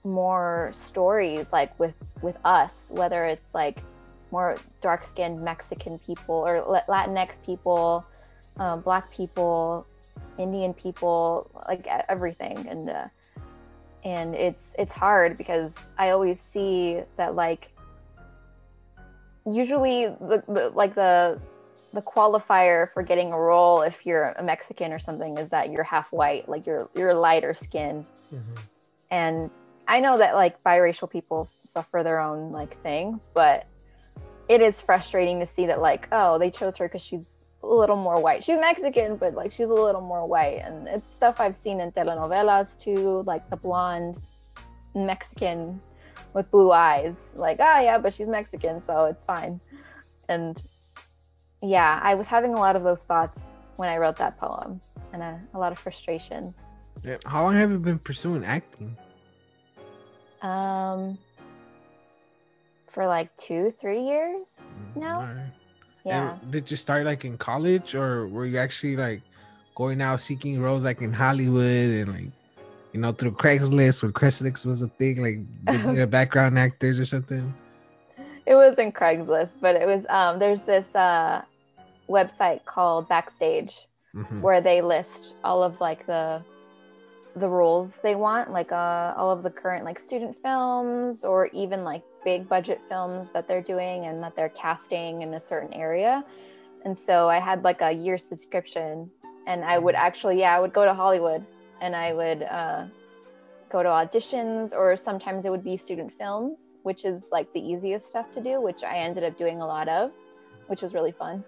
[0.03, 3.81] more stories like with with us, whether it's like
[4.31, 8.05] more dark-skinned Mexican people or Latinx people,
[8.57, 9.85] um, Black people,
[10.37, 13.07] Indian people, like everything, and uh,
[14.03, 17.71] and it's it's hard because I always see that like
[19.45, 21.39] usually the, the like the
[21.93, 25.83] the qualifier for getting a role if you're a Mexican or something is that you're
[25.83, 28.07] half white, like you're you're lighter skinned,
[29.11, 29.51] and
[29.87, 33.65] I know that like biracial people suffer their own like thing, but
[34.47, 37.95] it is frustrating to see that like oh they chose her because she's a little
[37.95, 38.43] more white.
[38.43, 41.91] She's Mexican, but like she's a little more white, and it's stuff I've seen in
[41.91, 44.17] telenovelas too, like the blonde
[44.95, 45.81] Mexican
[46.33, 47.15] with blue eyes.
[47.35, 49.59] Like, ah, yeah, but she's Mexican, so it's fine.
[50.27, 50.61] And
[51.61, 53.41] yeah, I was having a lot of those thoughts
[53.75, 54.81] when I wrote that poem,
[55.13, 56.55] and a, a lot of frustrations.
[57.03, 57.17] Yeah.
[57.25, 58.95] How long have you been pursuing acting?
[60.41, 61.17] Um,
[62.87, 65.21] for like two, three years now.
[65.21, 65.53] Alright.
[66.09, 66.31] Yeah.
[66.41, 69.21] And did you start like in college, or were you actually like
[69.75, 72.31] going out seeking roles like in Hollywood and like
[72.93, 77.53] you know through Craigslist when Craigslist was a thing, like at background actors or something?
[78.45, 81.41] it wasn't Craigslist, but it was um there's this uh
[82.09, 83.75] website called Backstage
[84.15, 84.41] Mhm.
[84.41, 86.41] where they list all of like the
[87.35, 91.83] the roles they want, like uh all of the current like student films or even
[91.83, 96.23] like big budget films that they're doing and that they're casting in a certain area.
[96.85, 99.09] And so I had like a year subscription
[99.47, 101.45] and I would actually yeah, I would go to Hollywood
[101.81, 102.85] and I would uh
[103.69, 108.09] go to auditions or sometimes it would be student films, which is like the easiest
[108.09, 110.11] stuff to do, which I ended up doing a lot of,
[110.67, 111.43] which was really fun.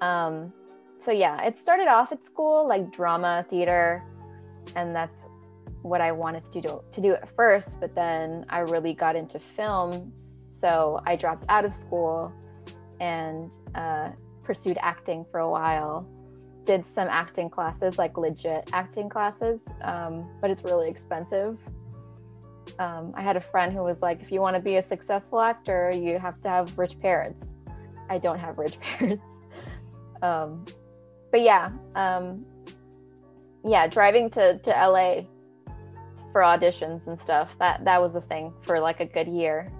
[0.00, 0.52] Um,
[0.98, 4.02] so yeah, it started off at school like drama, theater,
[4.74, 5.26] and that's
[5.84, 7.78] what I wanted to do to do at first.
[7.78, 10.12] But then I really got into film,
[10.60, 12.32] so I dropped out of school
[13.00, 14.10] and uh,
[14.42, 16.08] pursued acting for a while.
[16.64, 21.58] Did some acting classes, like legit acting classes, um, but it's really expensive.
[22.78, 25.40] Um, I had a friend who was like, if you want to be a successful
[25.40, 27.44] actor, you have to have rich parents.
[28.08, 29.22] I don't have rich parents.
[30.22, 30.64] Um,
[31.30, 32.46] but yeah, um,
[33.62, 35.24] yeah, driving to, to LA
[36.34, 39.70] for auditions and stuff, that, that was a thing for like a good year.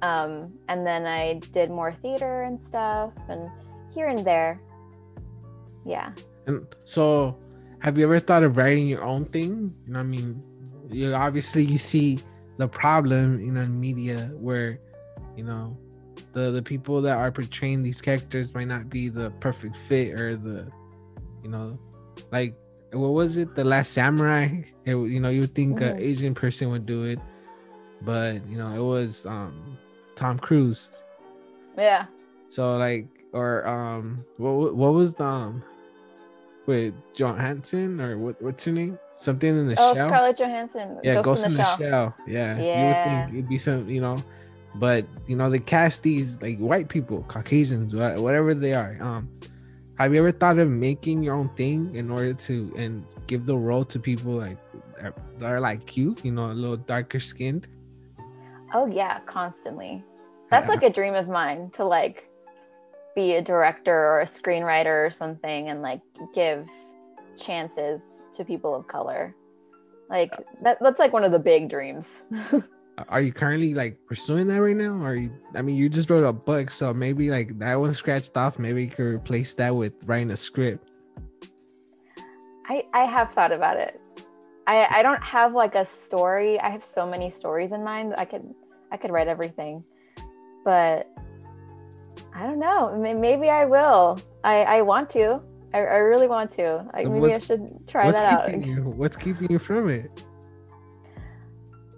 [0.00, 3.50] Um, and then I did more theater and stuff and
[3.92, 4.62] here and there.
[5.84, 6.12] Yeah.
[6.46, 7.36] And so,
[7.80, 9.74] have you ever thought of writing your own thing?
[9.86, 10.42] You know, I mean,
[10.90, 12.18] you obviously you see
[12.56, 14.80] the problem, you know, in media where,
[15.36, 15.76] you know,
[16.32, 20.34] the the people that are portraying these characters might not be the perfect fit or
[20.34, 20.66] the,
[21.42, 21.78] you know,
[22.32, 22.54] like
[22.94, 24.62] what was it, the Last Samurai?
[24.84, 26.00] It, you know, you would think an Mhm.
[26.00, 27.18] Asian person would do it,
[28.02, 29.78] but you know, it was um
[30.16, 30.88] Tom Cruise.
[31.76, 32.06] Yeah.
[32.48, 35.62] So like, or um, what what was the um,
[36.66, 38.98] with Johansson or what what's her name?
[39.16, 40.08] Something in the Oh, shell.
[40.08, 40.98] Scarlett Johansson.
[41.02, 42.14] yeah, Ghost, in the, Shell.
[42.26, 42.86] Yeah, you Yeah.
[42.88, 44.16] would think it'd be some, you know,
[44.76, 48.96] but you know they cast these like white people, Caucasians, whatever they are.
[49.00, 49.28] Um,
[49.98, 53.56] have you ever thought of making your own thing in order to and give the
[53.56, 54.58] role to people like
[55.00, 57.66] that are like you, you know, a little darker skinned?
[58.72, 60.02] Oh yeah, constantly.
[60.50, 62.28] That's like a dream of mine to like
[63.14, 66.00] be a director or a screenwriter or something and like
[66.34, 66.68] give
[67.36, 68.02] chances
[68.34, 69.34] to people of color.
[70.10, 70.32] Like
[70.62, 72.12] that, that's like one of the big dreams.
[73.08, 75.04] Are you currently like pursuing that right now?
[75.04, 78.36] Or you, I mean, you just wrote a book, so maybe like that one scratched
[78.36, 78.58] off.
[78.58, 80.90] Maybe you could replace that with writing a script.
[82.66, 84.00] I I have thought about it.
[84.66, 86.60] I I don't have like a story.
[86.60, 88.14] I have so many stories in mind.
[88.16, 88.54] I could
[88.92, 89.82] I could write everything,
[90.64, 91.10] but
[92.32, 92.96] I don't know.
[92.96, 94.20] Maybe I will.
[94.44, 95.40] I I want to.
[95.74, 96.88] I, I really want to.
[96.94, 98.46] Like maybe I should try that out.
[98.46, 98.82] keeping you?
[98.82, 100.24] What's keeping you from it?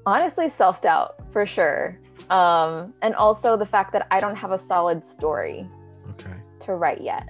[0.06, 1.98] Honestly self-doubt for sure
[2.30, 5.68] um and also the fact that i don't have a solid story
[6.10, 6.36] Okay.
[6.60, 7.28] to write yet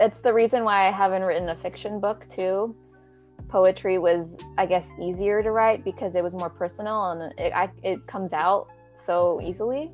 [0.00, 2.74] it's the reason why i haven't written a fiction book too
[3.48, 7.70] poetry was i guess easier to write because it was more personal and it, I,
[7.82, 8.66] it comes out
[8.96, 9.92] so easily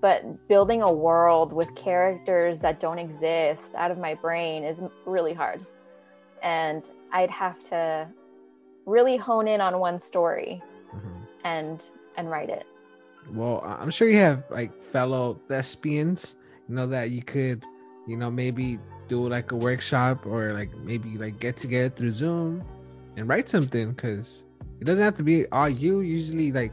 [0.00, 5.32] but building a world with characters that don't exist out of my brain is really
[5.32, 5.64] hard
[6.42, 8.06] and i'd have to
[8.88, 10.62] really hone in on one story.
[11.48, 11.84] And
[12.16, 12.66] and write it
[13.32, 16.36] Well, I'm sure you have like fellow thespians,
[16.68, 17.64] you know, that you could,
[18.06, 18.78] you know, maybe
[19.08, 22.64] do like a workshop or like maybe like get together through Zoom
[23.16, 24.44] and write something because
[24.80, 26.00] it doesn't have to be all you.
[26.00, 26.72] Usually, like,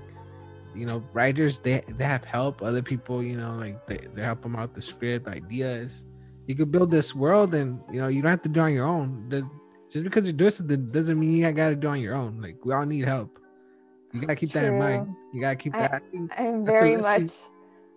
[0.76, 2.62] you know, writers they they have help.
[2.62, 6.06] Other people, you know, like they, they help them out the script ideas.
[6.48, 8.86] You could build this world, and you know, you don't have to do on your
[8.86, 9.28] own.
[9.30, 9.50] Does
[9.90, 12.42] just because you're doing something doesn't mean you gotta do on your own.
[12.42, 13.40] Like we all need help.
[14.16, 15.16] You gotta keep that in mind.
[15.34, 15.94] You gotta keep that.
[15.94, 17.32] I think i'm very much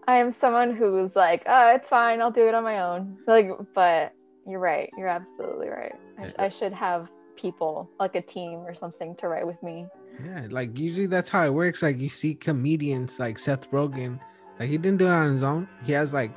[0.09, 3.51] i am someone who's like oh it's fine i'll do it on my own like
[3.75, 4.13] but
[4.47, 6.33] you're right you're absolutely right I, Yeah.
[6.39, 9.87] I should have people like a team or something to write with me
[10.25, 11.81] Yeah, like usually that's how it works.
[11.83, 14.19] Like you see comedians like Seth Rogen,
[14.59, 15.69] like he didn't do it on his own.
[15.85, 16.33] He has like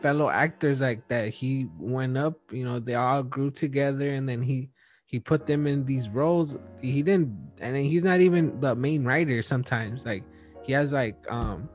[0.00, 4.42] fellow actors like that he went up you know they all grew together and then
[4.42, 4.68] he
[5.08, 9.04] he put them in these roles he didn't and then he's not even the main
[9.04, 10.22] writer sometimes like
[10.62, 11.68] he has like um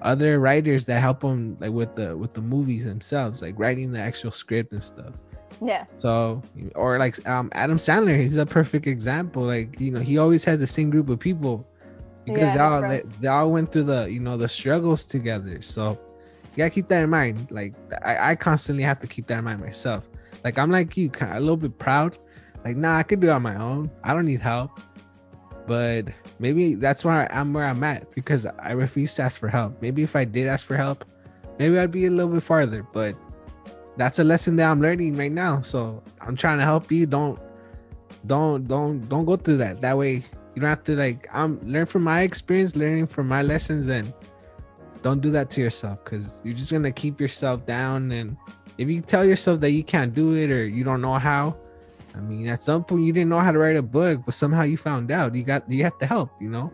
[0.00, 3.98] other writers that help him like with the with the movies themselves like writing the
[3.98, 5.12] actual script and stuff.
[5.60, 5.84] Yeah.
[5.98, 6.42] so
[6.74, 10.58] or like um adam sandler he's a perfect example like you know he always has
[10.58, 11.64] the same group of people
[12.24, 15.04] because Yeah, they all his they, they all went through the you know the struggles
[15.04, 15.60] together.
[15.62, 15.98] So
[16.52, 19.44] you gotta keep that in mind like i, I constantly have to keep that in
[19.44, 20.08] mind myself.
[20.44, 22.18] Like i'm like you kind of a little bit proud
[22.64, 23.90] like nah i could do it on my own.
[24.04, 24.80] I don't need help.
[25.66, 26.08] But
[26.38, 29.80] maybe that's where i'm where i'm at because i refuse to ask for help.
[29.80, 31.04] Maybe if i did ask for help
[31.58, 32.82] maybe i'd be a little bit farther.
[32.92, 33.14] But
[33.96, 35.60] that's a lesson that i'm learning right now.
[35.60, 37.06] So i'm trying to help you.
[37.06, 37.38] Don't
[38.26, 39.80] don't don't don't go through that.
[39.80, 40.22] That way
[40.54, 44.12] you don't have to like i'm learn from my experience learning from my lessons and
[45.02, 48.12] don't do that to yourself because you're just gonna keep yourself down.
[48.12, 48.36] And
[48.78, 51.56] if you tell yourself that you can't do it or you don't know how
[52.14, 54.62] i mean at some point you didn't know how to write a book but somehow
[54.62, 55.34] you found out.
[55.34, 56.72] You got you have to help you know?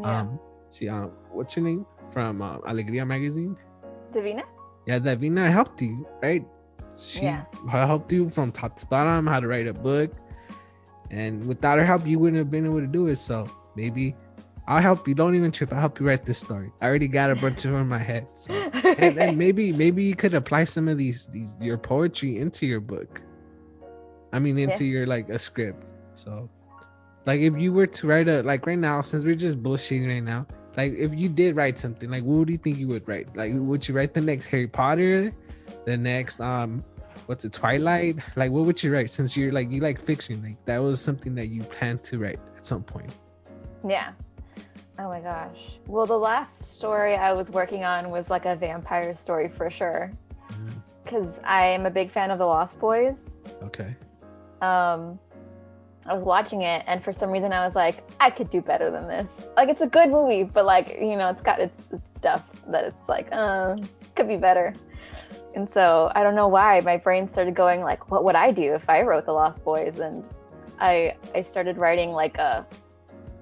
[0.00, 0.20] Yeah.
[0.20, 0.38] um
[0.70, 1.84] she um what's your name?
[2.12, 3.56] From uh, alegria magazine?
[4.12, 4.44] Divina?
[4.86, 6.44] yeah Divina helped you right?
[7.00, 7.44] She Yeah.
[7.70, 10.10] helped you from top to bottom how to write a book.
[11.10, 13.16] And without her help you wouldn't have been able to do it.
[13.16, 14.14] So maybe
[14.66, 15.14] i'll help you.
[15.14, 15.72] Don't even trip.
[15.72, 16.70] I'll help you write this story.
[16.80, 18.52] I already got a bunch of them in my head so.
[19.04, 22.80] And, and maybe maybe you could apply some of these these your poetry into your
[22.80, 23.22] book
[24.32, 25.84] i mean into your like a script.
[26.14, 26.48] So
[27.26, 30.22] like if you were to write a like right now since we're just bullshitting right
[30.22, 33.34] now like if you did write something like what do you think you would write?
[33.36, 35.32] Like would you write the next harry potter?
[35.84, 36.84] The next um
[37.26, 38.16] what's it twilight?
[38.36, 40.42] Like what would you write since you're like you like fiction?
[40.42, 43.10] Like that was something that you planned to write at some point.
[43.86, 44.12] Yeah.
[45.00, 45.78] Oh my gosh.
[45.86, 50.12] Well, the last story I was working on was like a vampire story for sure.
[51.04, 53.44] Because I am a big fan of The Lost Boys.
[53.62, 53.96] okay
[54.62, 55.18] Um,
[56.06, 58.90] I was watching it, and for some reason, I was like, I could do better
[58.90, 59.46] than this.
[59.56, 62.84] Like, it's a good movie, but like, you know, it's got its, its stuff that
[62.84, 63.76] it's like, uh,
[64.14, 64.74] could be better.
[65.54, 68.74] And so I don't know why my brain started going like, what would I do
[68.74, 69.98] if I wrote The Lost Boys?
[69.98, 70.24] And
[70.78, 72.66] I I started writing like a,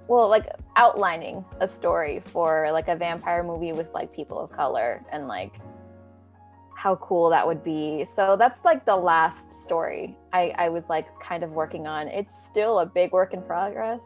[0.08, 0.46] well, like
[0.76, 5.52] outlining a story for like a vampire movie with like people of color and like
[6.77, 8.07] how cool that would be.
[8.14, 12.07] So that's like the last story I, I was like kind of working on.
[12.09, 14.03] It's still a big work in progress.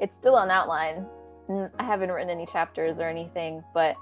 [0.00, 1.04] It's still an outline.
[1.50, 3.96] I haven't written any chapters or anything, but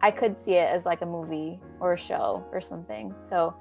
[0.00, 3.12] I could see it as like a movie or a show or something.
[3.28, 3.54] So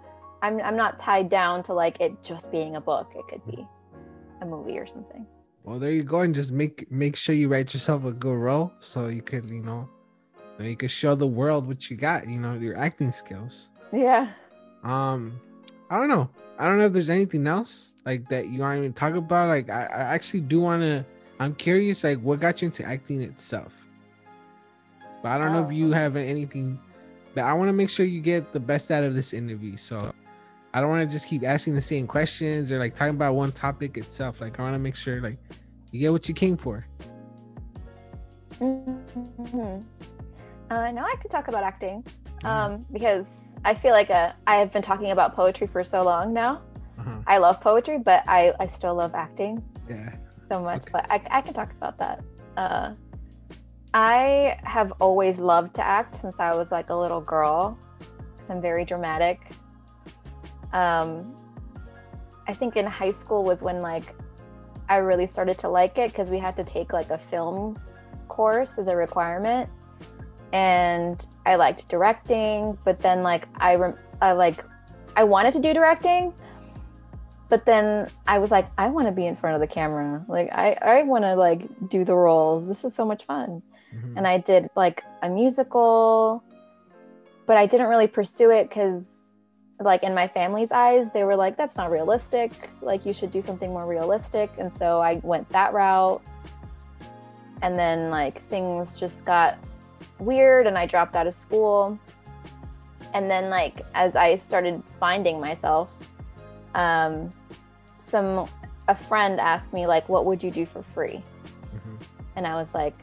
[0.43, 3.11] I'm I'm not tied down to like it just being a book.
[3.15, 3.67] It could be
[4.41, 5.25] a movie or something.
[5.63, 8.71] Well, there you go, and just make make sure you write yourself a good role,
[8.79, 9.89] so you could, you, know,
[10.59, 13.69] you could show the world what you got, you know, your acting skills.
[13.93, 14.29] Yeah.
[14.83, 15.39] Um,
[15.89, 16.29] I don't know.
[16.59, 19.49] I don't know if there's anything else like that you want to even talk about.
[19.49, 21.05] Like, I, I actually do want to.
[21.39, 23.73] I'm curious, like, what got you into acting itself.
[25.21, 26.79] But I don't know if Oh, you have anything.
[27.35, 29.77] But I want to make sure you get the best out of this interview.
[29.77, 30.13] So
[30.73, 33.51] I don't want to just keep asking the same questions or like talking about one
[33.51, 34.41] topic itself.
[34.41, 35.37] Like, I want to make sure like
[35.91, 36.87] you get what you came for.
[38.59, 39.81] Mm-hmm.
[40.69, 42.03] Uh, no, I could talk about acting
[42.43, 46.33] um, because I feel like uh, I have been talking about poetry for so long
[46.33, 46.61] now.
[46.99, 47.17] Uh-huh.
[47.27, 50.13] I love poetry, but I, I still love acting Yeah.
[50.51, 50.81] so much.
[50.83, 50.91] Okay.
[50.91, 52.23] So I, I can talk about that.
[52.55, 52.93] Uh,
[53.93, 57.77] I have always loved to act since I was like a little girl.
[57.99, 59.39] 'cause I'm very dramatic.
[60.73, 61.35] Um,
[62.47, 64.15] I think in high school was when like
[64.89, 67.77] I really started to like it because we had to take like a film
[68.29, 69.69] course as a requirement,
[70.53, 72.77] and I liked directing.
[72.83, 74.63] But then like I, rem- I like
[75.15, 76.33] I wanted to do directing,
[77.49, 80.23] but then I was like, I want to be in front of the camera.
[80.27, 82.67] Like I, I want to like do the roles.
[82.67, 83.61] This is so much fun.
[83.93, 84.17] Mhm.
[84.17, 86.43] And I did like a musical,
[87.45, 89.13] but I didn't really pursue it because
[89.79, 92.51] like in my family's eyes, they were like, that's not realistic.
[92.81, 94.51] Like you should do something more realistic.
[94.57, 96.21] And so I went that route.
[97.61, 99.57] And then like things just got
[100.19, 101.97] weird and I dropped out of school.
[103.13, 105.93] And then like as I started finding myself,
[106.75, 107.31] um,
[107.99, 108.47] some
[108.87, 111.21] a friend asked me like, "What would you do for free?"
[111.73, 112.01] Mhm.
[112.35, 112.95] And I was like,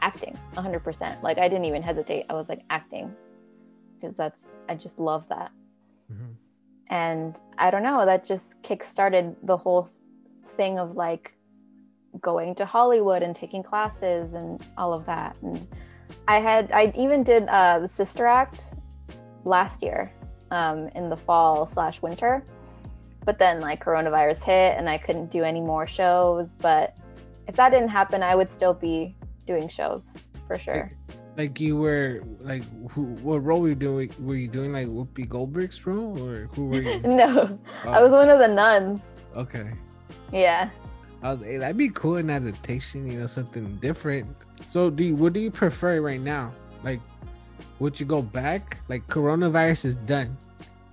[0.00, 2.26] "Acting, 100%." Like I didn't even hesitate.
[2.30, 3.14] I was like, "Acting,"
[3.94, 5.50] because that's I just love that.
[6.10, 6.36] Mhm.
[6.88, 9.90] And I don't know, that just kickstarted the whole
[10.56, 11.36] thing of like
[12.20, 15.36] going to Hollywood and taking classes and all of that.
[15.42, 15.66] And
[16.28, 18.74] I had I even did uh, the Sister Act
[19.44, 20.12] last year
[20.50, 22.44] um, in the fall slash winter.
[23.24, 26.52] But then like coronavirus hit and I couldn't do any more shows.
[26.52, 26.96] But
[27.48, 30.14] if that didn't happen, I would still be doing shows
[30.46, 30.90] for sure.
[31.36, 33.02] Like you were like who?
[33.22, 34.10] What role were you doing?
[34.20, 37.00] Were you doing like Whoopi Goldberg's role, or who were you?
[37.04, 39.00] No, I Oh, was one of the nuns.
[39.34, 39.70] okay.
[40.32, 40.70] Yeah.
[41.22, 44.28] I was, hey, that'd be cool in adaptation, you know, something different.
[44.68, 46.52] So, do you, what do you prefer right now?
[46.84, 47.00] Like,
[47.78, 48.78] would you go back?
[48.88, 50.36] Like, coronavirus is done.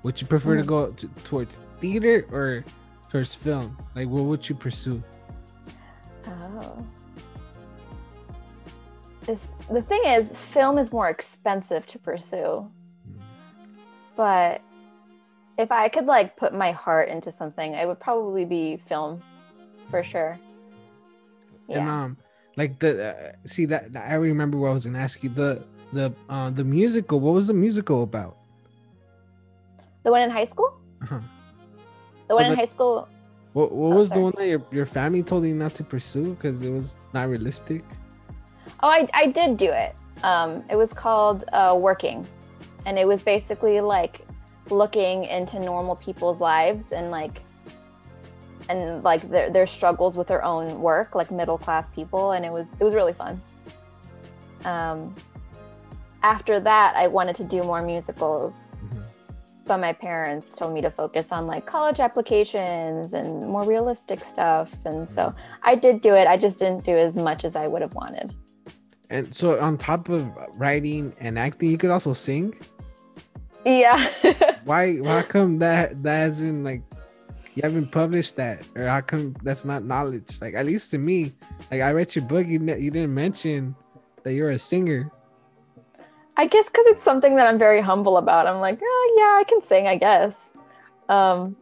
[0.03, 0.67] Would you prefer to Mhm.
[0.67, 2.63] go to, towards theater or
[3.09, 3.78] towards film?
[3.95, 5.01] Like, what would you pursue?
[6.26, 6.78] Oh.
[9.21, 12.69] This, the thing is, film is more expensive to pursue.
[14.15, 14.61] But
[15.57, 19.21] if I could like put my heart into something, I would probably be film
[19.93, 20.39] for sure.
[21.69, 21.87] And Yeah.
[21.87, 22.17] um,
[22.57, 25.63] like the uh, see that I remember what I was gonna ask you the
[25.93, 27.19] the uh the musical.
[27.19, 28.35] What was the musical about?
[30.03, 30.73] The one in high school?
[31.03, 31.19] Uh-huh.
[32.27, 33.07] The one Oh, in high school.
[33.53, 36.33] What what Oh, was the one that your, your family told you not to pursue
[36.33, 37.83] because it was not realistic?
[38.81, 39.95] Oh, I, I did do it.
[40.23, 42.27] Um, it was called uh, Working.
[42.85, 44.25] And it was basically like
[44.69, 47.41] looking into normal people's lives and like,
[48.70, 52.32] and like their, their struggles with their own work, like middle class people.
[52.32, 53.41] And it was, it was really fun.
[54.66, 55.16] Um,
[56.24, 59.03] after that, I wanted to do more musicals, Mhm.
[59.66, 64.72] but my parents told me to focus on like college applications and more realistic stuff.
[64.86, 65.34] And so
[65.64, 66.28] I did do it.
[66.28, 68.34] I just didn't do as much as I would have wanted.
[69.09, 72.55] And so, on top of writing and acting, you could also sing.
[73.66, 74.09] Yeah.
[74.64, 74.95] Why?
[74.95, 76.82] Why come that that hasn't like
[77.55, 80.41] you haven't published that, or how come that's not knowledge?
[80.41, 81.33] Like at least to me,
[81.71, 83.75] like I read your book, you ne- you didn't mention
[84.23, 85.11] that you're a singer.
[86.35, 88.47] I guess because it's something that I'm very humble about.
[88.47, 90.35] I'm like, oh, yeah, I can sing, I guess.
[91.09, 91.55] Um,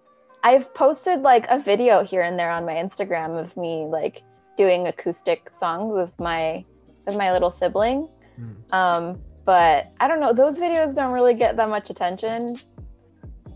[0.43, 4.23] I've posted like a video here and there on my Instagram of me like
[4.57, 6.63] doing acoustic songs with my
[7.05, 8.07] with my little sibling.
[8.39, 8.73] Mm.
[8.73, 12.55] Um, but I don't know, those videos don't really get that much attention.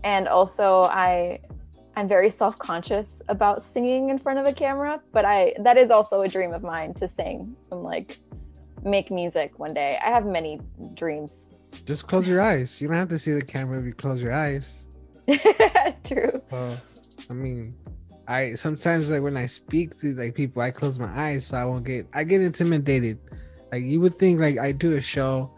[0.04, 1.40] And also I
[1.96, 6.20] I'm very self-conscious about singing in front of a camera, but I that is also
[6.22, 8.20] a dream of mine to sing and like
[8.84, 9.98] make music one day.
[10.04, 10.60] I have many
[10.92, 11.48] dreams.
[11.86, 12.80] Just close your eyes.
[12.80, 14.84] You don't have to see the camera if you close your eyes.
[16.04, 16.40] True.
[16.50, 16.78] Well,
[17.30, 17.74] I mean,
[18.28, 21.64] I sometimes like when I speak to like people, I close my eyes so I
[21.64, 23.18] won't get I get intimidated.
[23.72, 25.50] Like you would think like I do a show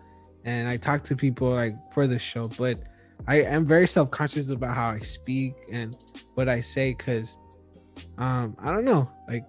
[0.45, 2.79] and I talk to people like for the show, but
[3.27, 5.97] I am very self conscious about how I speak and
[6.35, 7.39] what I say because
[8.17, 9.45] um I don't know like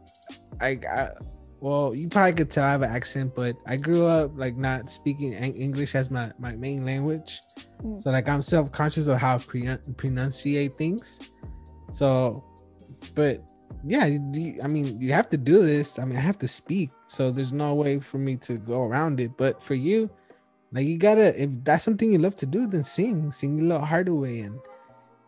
[0.59, 1.11] I, I
[1.59, 4.91] well you probably could tell I have an accent, but I grew up like not
[4.91, 7.41] speaking English as my my main language.
[7.83, 8.01] Mm.
[8.03, 9.61] So like I'm self conscious of how I pre-
[9.95, 11.19] pronunciate things.
[11.91, 12.43] So,
[13.15, 13.43] but
[13.85, 15.99] yeah, you- I mean, you have to do this.
[15.99, 16.91] I mean, I have to speak.
[17.07, 19.31] So there's no way for me to go around it.
[19.37, 20.09] But for you,
[20.71, 23.85] like you gotta, if that's something you love to do, then sing, sing a little
[23.85, 24.41] harder way.
[24.41, 24.59] And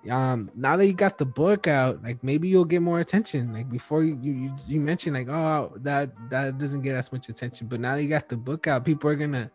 [0.10, 3.54] um, now that you got the book out, like maybe you'll get more attention.
[3.54, 7.30] Like before you you you, you mentioned like, oh, that that doesn't get as much
[7.30, 7.68] attention.
[7.68, 9.52] But now that you got the book out, people are gonna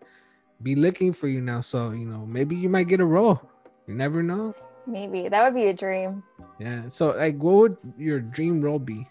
[0.63, 1.63] be looking for you now.
[1.63, 3.41] So you know, maybe you might get a role.
[3.87, 4.55] You never know.
[4.87, 6.23] Maybe that would be a dream.
[6.61, 6.89] Yeah.
[6.89, 9.09] So like, what would your dream role be?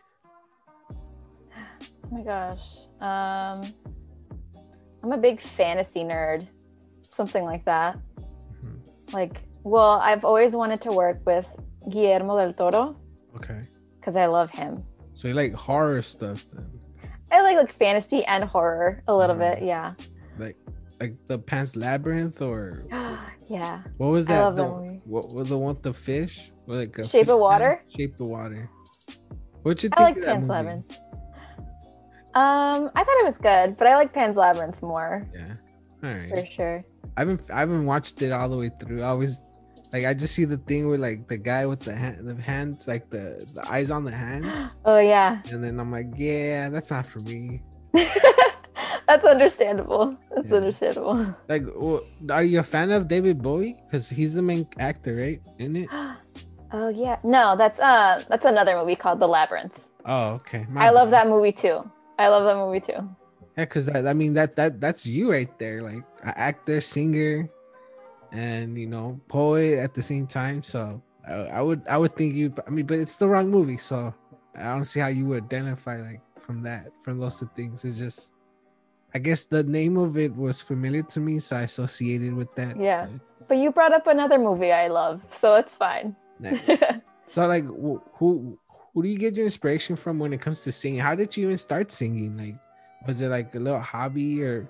[0.91, 2.63] Oh my gosh.
[3.01, 3.73] Um,
[5.03, 6.47] I'm a big fantasy nerd.
[7.15, 7.97] Something like that.
[8.61, 9.13] Mhm.
[9.13, 11.47] Like, well, I've always wanted to work with
[11.89, 12.95] Guillermo del Toro
[13.37, 13.61] Okay.
[13.99, 14.83] because I love him.
[15.15, 16.67] So you like horror stuff then,
[17.31, 19.45] I like like fantasy and horror a little Mhm.
[19.59, 19.63] bit.
[19.63, 19.93] Yeah.
[20.37, 20.57] like
[20.99, 22.83] like the Pan's Labyrinth or
[23.47, 23.81] yeah.
[23.97, 24.41] what was I that?
[24.43, 24.99] love the, that movie.
[25.05, 26.51] What was the one with the fish?
[26.67, 27.81] Or like Shape of Water?
[27.95, 28.69] Shape of Water.
[29.63, 30.53] What you think I like of that Pan's movie?
[30.57, 30.97] Labyrinth.
[32.35, 35.53] Um, I thought it was good, but I like Pan's Labyrinth more Yeah.
[36.03, 36.29] All right.
[36.29, 36.81] for sure.
[37.17, 39.01] I haven't I haven't watched it all the way through.
[39.03, 39.39] I always
[39.93, 42.87] like I just see the thing where like the guy with the hand the hands
[42.87, 45.41] like the the eyes on the hands Oh yeah.
[45.51, 47.61] and then I'm like yeah that's not for me.
[49.07, 50.17] That's understandable.
[50.35, 50.55] That's Yeah.
[50.55, 51.35] understandable.
[51.47, 53.77] Like well, are you a fan of David Bowie?
[53.85, 55.41] Because he's the main actor, right?
[55.59, 55.89] In it.
[56.73, 57.17] Oh yeah.
[57.23, 59.79] No, that's uh that's another movie called The Labyrinth.
[60.05, 60.65] Oh okay.
[60.69, 61.89] My I love that movie too.
[62.19, 63.07] I love that movie too.
[63.57, 67.47] Yeah, because I mean that that that's you right there, like actor, singer,
[68.31, 70.61] and you know poet at the same time.
[70.61, 72.53] So I, I would I would think you.
[72.67, 74.13] I mean, but it's the wrong movie, so
[74.55, 77.85] I don't see how you would identify like from that from those two things.
[77.85, 78.31] It's just,
[79.13, 82.75] I guess the name of it was familiar to me, so I associated with that.
[82.77, 83.07] Yeah.
[83.39, 86.13] but But you brought up another movie I love, so it's fine.
[86.39, 86.59] Nice.
[87.29, 88.59] so like who
[88.95, 90.99] who do you get your inspiration from when it comes to singing?
[90.99, 92.37] How did you even start singing?
[92.37, 92.55] Like
[93.05, 94.67] was it like a little hobby or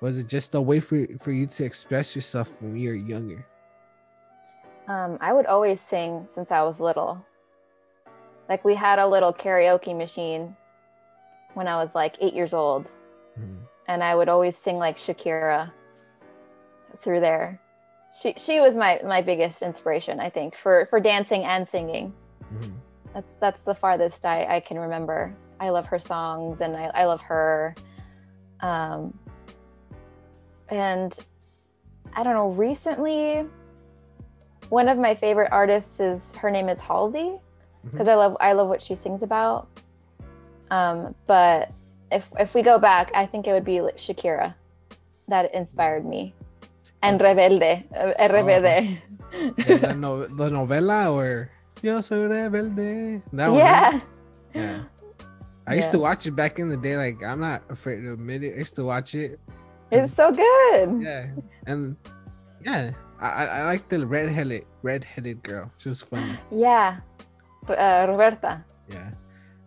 [0.00, 3.46] was it just a way for for you to express yourself when you were younger?
[4.86, 7.24] Um, I would always sing since I was little.
[8.48, 10.56] Like we had a little karaoke machine
[11.54, 12.86] when I was like eight years old,
[13.38, 13.58] Mhm.
[13.86, 15.70] and I would always sing like Shakira
[17.02, 17.60] through there.
[18.18, 22.14] She she was my my biggest inspiration, I think, for for dancing and singing.
[22.54, 22.72] Mhm.
[23.12, 25.34] That's that's the farthest I, I can remember.
[25.60, 27.74] I love her songs and I, I love her.
[28.60, 29.16] Um,
[30.68, 31.16] and
[32.14, 33.46] I don't know, recently
[34.68, 37.36] one of my favorite artists is her name is Halsey
[37.90, 39.68] because I love I love what she sings about.
[40.70, 41.72] Um, but
[42.12, 44.54] if if we go back, I think it would be like Shakira
[45.28, 46.34] that inspired me.
[47.02, 48.98] And Rebelde, uh, Rebelde.
[49.30, 51.50] The, the, no, the novela or
[51.82, 53.22] Yo soy rebelde.
[53.32, 53.58] That one.
[53.58, 54.00] yeah.
[54.54, 54.84] Yeah.
[55.68, 56.96] I used to watch it back in the day.
[56.96, 58.54] Like I'm not afraid to admit it.
[58.54, 59.38] I used to watch it.
[59.90, 61.02] It's so good.
[61.02, 61.28] Yeah,
[61.66, 61.96] and
[62.64, 65.70] yeah, I I, like the red-headed red-headed girl.
[65.78, 66.38] She was funny.
[66.50, 67.00] Yeah.
[67.68, 68.64] Uh, Roberta.
[68.88, 69.10] Yeah,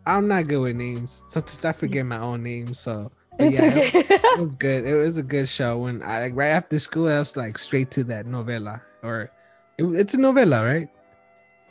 [0.05, 1.23] I'm not good with names.
[1.27, 2.73] Sometimes I forget my own name.
[2.73, 4.15] So yeah, it, okay.
[4.15, 4.85] it was good.
[4.85, 5.77] It was a good show.
[5.79, 8.81] When I like right after school, I was like straight to that novela.
[9.03, 9.31] Or
[9.77, 10.89] it, it's a novela, right?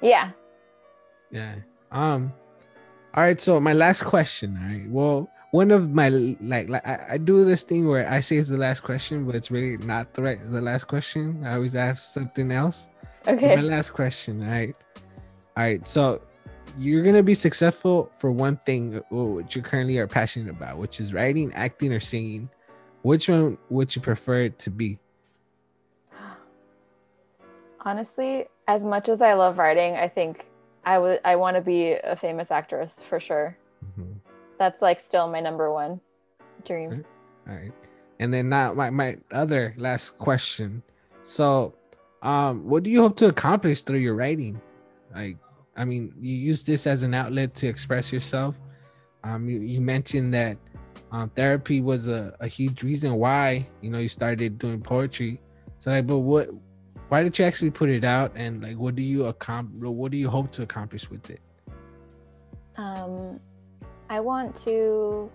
[0.02, 0.30] yeah.
[1.30, 1.56] Yeah.
[1.92, 2.32] Um.
[3.14, 3.40] All right.
[3.40, 4.58] So my last question.
[4.62, 4.88] All right.
[4.88, 8.48] Well, one of my like, like I, I do this thing where I say it's
[8.48, 11.42] the last question, but it's really not the right the last question.
[11.44, 12.88] I always ask something else.
[13.26, 13.56] Okay.
[13.56, 14.42] My last question.
[14.42, 14.76] All right.
[15.56, 15.86] All right.
[15.86, 16.22] So
[16.78, 21.12] you're gonna be successful for one thing, which you currently are passionate about, which is
[21.12, 22.48] writing, acting, or singing.
[23.02, 24.98] Which one would you prefer it to be?
[27.80, 30.44] Honestly, as much as I love writing, I think
[30.84, 33.56] I would I want to be a famous actress for sure.
[33.84, 34.16] Mhm.
[34.58, 36.00] That's like still my number one
[36.64, 37.04] dream.
[37.48, 37.72] All right.
[38.18, 40.82] And then now my, my other last question.
[41.24, 41.74] So
[42.22, 44.60] um what do you hope to accomplish through your writing?
[45.14, 45.36] Like
[45.76, 48.58] I mean, you use this as an outlet to express yourself.
[49.24, 50.56] Um you, you mentioned that
[51.12, 55.40] um therapy was a, a huge reason why, you know, you started doing poetry.
[55.78, 56.50] So like but what
[57.10, 60.16] why did you actually put it out and like what do you accomplish what do
[60.16, 61.40] you hope to accomplish with it?
[62.76, 63.40] Um,
[64.08, 65.30] I want to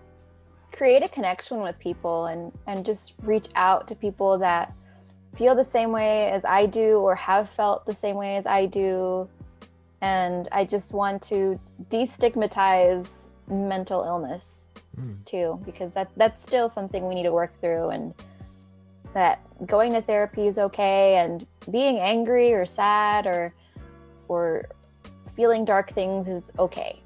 [0.72, 4.72] create a connection with people and and just reach out to people that
[5.36, 8.64] feel the same way as I do or have felt the same way as I
[8.66, 9.28] do.
[10.00, 11.60] And I just want to
[11.90, 14.66] destigmatize mental illness
[14.98, 15.22] Mm.
[15.26, 18.14] too, because that that's still something we need to work through and
[19.16, 23.54] that going to therapy is okay and being angry or sad or
[24.28, 24.66] or
[25.34, 27.00] feeling dark things is okay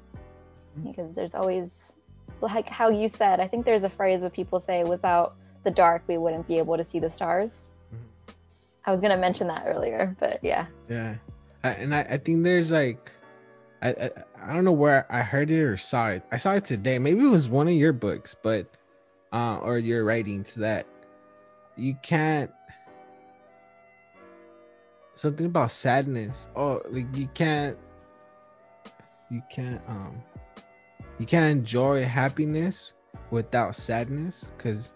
[0.85, 1.93] because there's always
[2.41, 6.03] like how you said i think there's a phrase that people say without the dark
[6.07, 8.33] we wouldn't be able to see the stars Mhm.
[8.83, 11.15] i was going to mention that earlier but yeah Yeah,
[11.63, 13.09] I, and I, I think there's like,
[13.81, 14.09] I, I
[14.49, 16.23] I don't know where I heard it or saw it.
[16.31, 16.97] I saw it today.
[16.99, 18.65] Maybe it was one of your books, but
[19.31, 20.87] uh, or your writings that
[21.81, 22.51] you can't
[25.15, 26.47] something about sadness.
[26.55, 27.77] Oh, like you can't,
[29.29, 30.21] you can't um,
[31.17, 32.93] you can't enjoy happiness
[33.31, 34.51] without sadness.
[34.57, 34.93] Cause,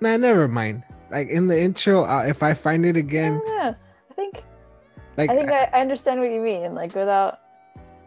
[0.00, 0.84] man, never mind.
[1.10, 3.76] Like in the intro, uh, if I find it again, don't
[4.10, 4.44] i think
[5.16, 7.40] like i think I, I understand what you mean like without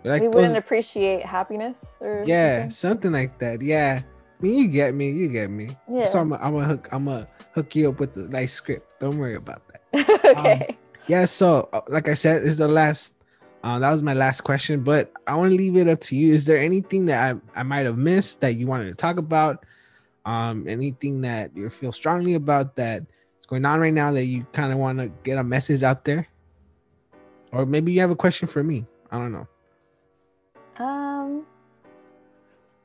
[0.06, 2.70] like we those- wouldn't appreciate happiness or yeah something.
[2.70, 4.02] something like that yeah
[4.40, 7.28] I mean, you get me you get me yeah so i'm gonna hook i'm gonna
[7.58, 8.86] hook you up with the nice script.
[9.00, 9.82] Don't worry about that.
[10.38, 10.78] Okay.
[11.08, 13.16] yeah so uh, like i said this is the last
[13.64, 16.34] uh, that was my last question but i want to leave it up to you.
[16.34, 17.20] Is there anything that
[17.56, 19.66] i, I might have missed that you wanted to talk about?
[20.26, 23.04] Um anything that you feel strongly about that
[23.40, 26.04] is going on right now that you kind of want to get a message out
[26.06, 26.28] there?
[27.52, 28.86] Or maybe you have a question for me.
[29.10, 29.48] I don't know.
[30.84, 31.46] Um,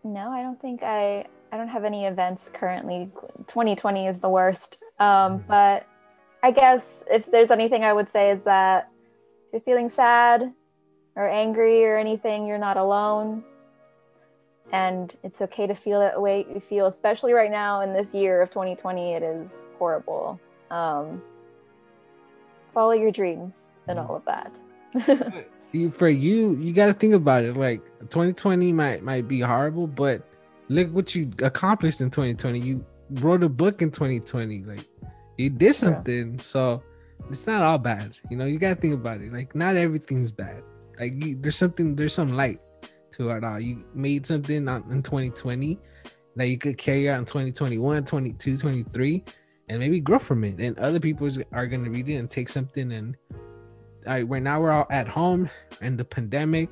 [0.04, 1.26] no, I don't think I.
[1.53, 3.11] I don't have any events currently.
[3.46, 4.78] 2020 is the worst.
[4.98, 5.46] Um, Mhm.
[5.46, 5.86] but
[6.42, 8.88] I guess if there's anything I would say is that
[9.48, 10.53] if you're feeling sad
[11.14, 13.44] or angry or anything, you're not alone.
[14.72, 18.40] And it's okay to feel that way you feel, especially right now in this year
[18.40, 19.12] of 2020.
[19.12, 20.40] It is horrible.
[20.70, 21.22] Um,
[22.72, 24.09] follow your dreams and Mhm.
[24.09, 24.59] all of that.
[25.72, 27.80] you for you you got to think about it like
[28.11, 30.20] 2020 might might be horrible but
[30.72, 32.84] look what you accomplished in 2020 you
[33.20, 34.88] wrote a book in 2020 like
[35.36, 36.82] you did something so
[37.30, 38.18] it's not all bad.
[38.30, 39.32] You know, you gotta think about it.
[39.32, 40.62] Like not everything's bad.
[40.98, 42.60] Like you, there's something, there's some light
[43.12, 43.60] to it all.
[43.60, 45.78] You made something on, in 2020
[46.36, 49.24] that you could carry out in 2021, 22, 23,
[49.68, 50.58] and maybe grow from it.
[50.58, 52.92] And other people are gonna read it and take something.
[52.92, 53.16] And
[54.06, 55.48] like right now, we're all at home
[55.80, 56.68] in the pandemic,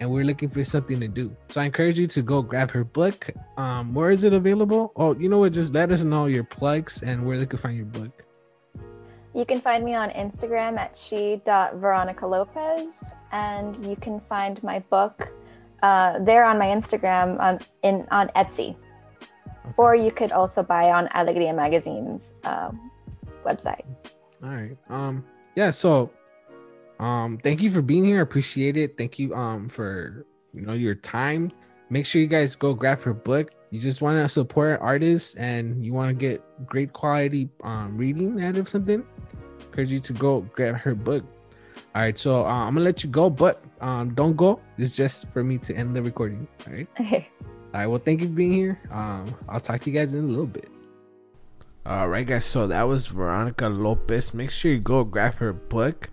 [0.00, 1.34] and we're looking for something to do.
[1.50, 3.30] So I encourage you to go grab her book.
[3.56, 4.92] Um, where is it available?
[4.96, 5.52] Oh, you know what?
[5.52, 8.24] Just let us know your plugs and where they can find your book.
[9.34, 15.30] You can find me on Instagram at she.veronica Lopez, and you can find my book
[15.82, 19.74] uh, there on my Instagram on in on Etsy, okay.
[19.76, 22.70] or you could also buy on Alegria Magazine's uh,
[23.44, 23.84] website.
[24.42, 24.76] All right.
[24.88, 25.24] Um.
[25.54, 25.70] Yeah.
[25.70, 26.10] So,
[26.98, 27.38] um.
[27.38, 28.20] Thank you for being here.
[28.20, 28.96] Appreciate it.
[28.96, 29.34] Thank you.
[29.34, 29.68] Um.
[29.68, 31.52] For you know your time.
[31.90, 33.52] Make sure you guys go grab her book.
[33.70, 38.42] You just want to support artists and you want to get great quality um reading
[38.42, 39.04] out of something
[39.78, 41.24] encourage you to go grab her book.
[41.94, 44.60] All right, so uh, I'm gonna let you go, but um, don't go.
[44.76, 46.46] It's just for me to end the recording.
[46.66, 46.88] All right.
[47.00, 47.30] Okay.
[47.74, 47.86] All right.
[47.86, 48.80] Well, thank you for being here.
[48.90, 50.70] Um, I'll talk to you guys in a little bit.
[51.84, 52.46] All right, guys.
[52.46, 54.32] So that was Veronica Lopez.
[54.32, 56.08] Make sure you go grab her book.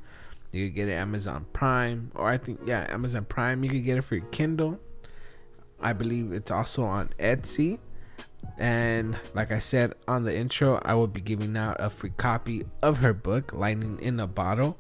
[0.55, 3.63] You can get it Amazon Prime, or I think yeah, Amazon Prime.
[3.63, 4.79] You can get it for your Kindle.
[5.81, 7.79] I believe it's also on Etsy.
[8.57, 12.65] And like I said on the intro, I will be giving out a free copy
[12.81, 14.77] of her book, Lightning in a Bottle.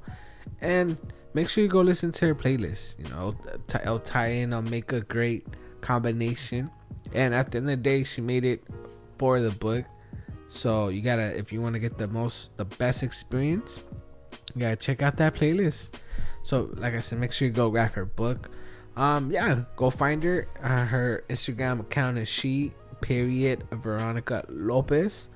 [0.61, 0.97] And
[1.33, 2.97] make sure you go listen to her playlist.
[2.97, 3.35] You know,
[3.67, 5.45] it'll tie in, I'll make a great
[5.81, 6.71] combination.
[7.13, 8.63] And at the end of the day, she made it
[9.17, 9.83] for the book.
[10.47, 13.79] So you gotta, if you want to get the most, the best experience,
[14.57, 15.91] gotta check out that playlist.
[16.43, 18.49] So, like I said, make sure you go grab her book.
[18.95, 20.47] Um, yeah, go find her.
[20.61, 22.71] Uh, her Instagram account is she
[23.01, 25.29] period Veronica Lopez.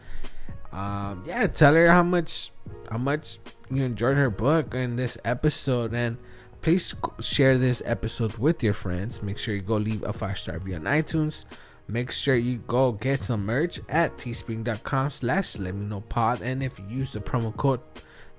[0.72, 2.52] Um, yeah, tell her how much
[2.90, 3.40] how much
[3.72, 6.18] you enjoyed her book and this episode, and
[6.62, 9.22] please share this episode with your friends.
[9.22, 11.46] Make sure you go leave a five star review on iTunes.
[11.88, 16.44] Make sure you go get some merch at teespring.com slash let me know pod.
[16.44, 17.82] And if you use the promo code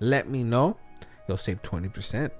[0.01, 0.77] let me know,
[1.29, 2.31] you'll save 20%.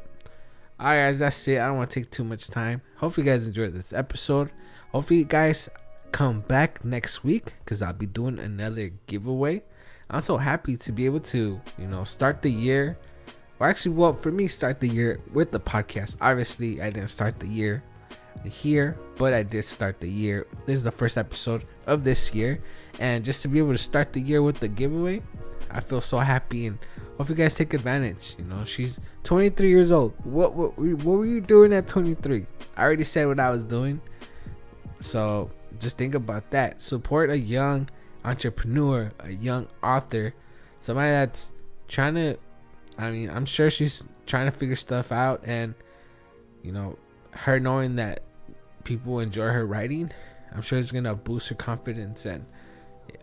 [0.81, 1.61] Alright guys, that's it.
[1.61, 2.81] I don't want to take too much time.
[2.97, 4.51] Hopefully you guys enjoyed this episode.
[4.93, 5.69] Hopefully you guys
[6.11, 9.63] come back next week because I'll be doing another giveaway.
[10.09, 12.99] I'm so happy to be able to, you know, start the year.
[13.61, 16.17] Or actually, well, for me, start the year with the podcast.
[16.21, 17.83] Obviously, I didn't start the year
[18.45, 20.47] here, but I did start the year.
[20.65, 22.63] This is the first episode of this year,
[22.99, 25.23] and just to be able to start the year with the giveaway,
[25.71, 26.79] I feel so happy and
[27.21, 28.35] hope you guys take advantage.
[28.39, 30.15] You know, she's 23 years old.
[30.25, 32.47] What what what were you doing at 23?
[32.79, 34.01] I already said what I was doing,
[35.03, 36.81] so just think about that.
[36.81, 37.91] Support a young
[38.25, 40.33] entrepreneur, a young author,
[40.81, 41.53] somebody that's
[41.89, 42.39] trying to.
[42.97, 45.75] I mean, I'm sure she's trying to figure stuff out, and
[46.63, 46.97] you know,
[47.33, 48.23] her knowing that
[48.85, 50.11] people enjoy her writing,
[50.55, 52.47] I'm sure it's gonna boost her confidence, and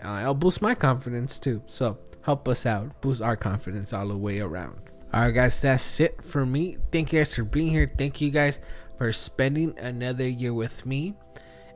[0.05, 1.63] uh, it'll boost my confidence too.
[1.65, 1.97] So
[2.28, 4.75] help us out, boost our confidence all the way around.
[5.13, 6.75] All right, guys, that's it for me.
[6.91, 7.88] Thank you guys for being here.
[7.88, 8.59] Thank you guys
[8.97, 11.15] for spending another year with me.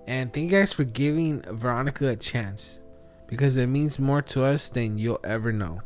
[0.08, 2.80] And thank you guys for giving Veronica a chance
[3.28, 5.80] because it means more to us than you'll ever know.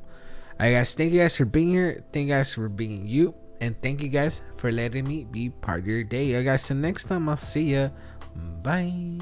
[0.60, 2.02] Alright, guys, thank you guys for being here.
[2.12, 3.36] Thank you guys for being you.
[3.62, 6.32] And thank you guys for letting me be part of your day.
[6.32, 7.90] Alright, guys, till next time, I'll see ya.
[8.64, 9.22] Bye.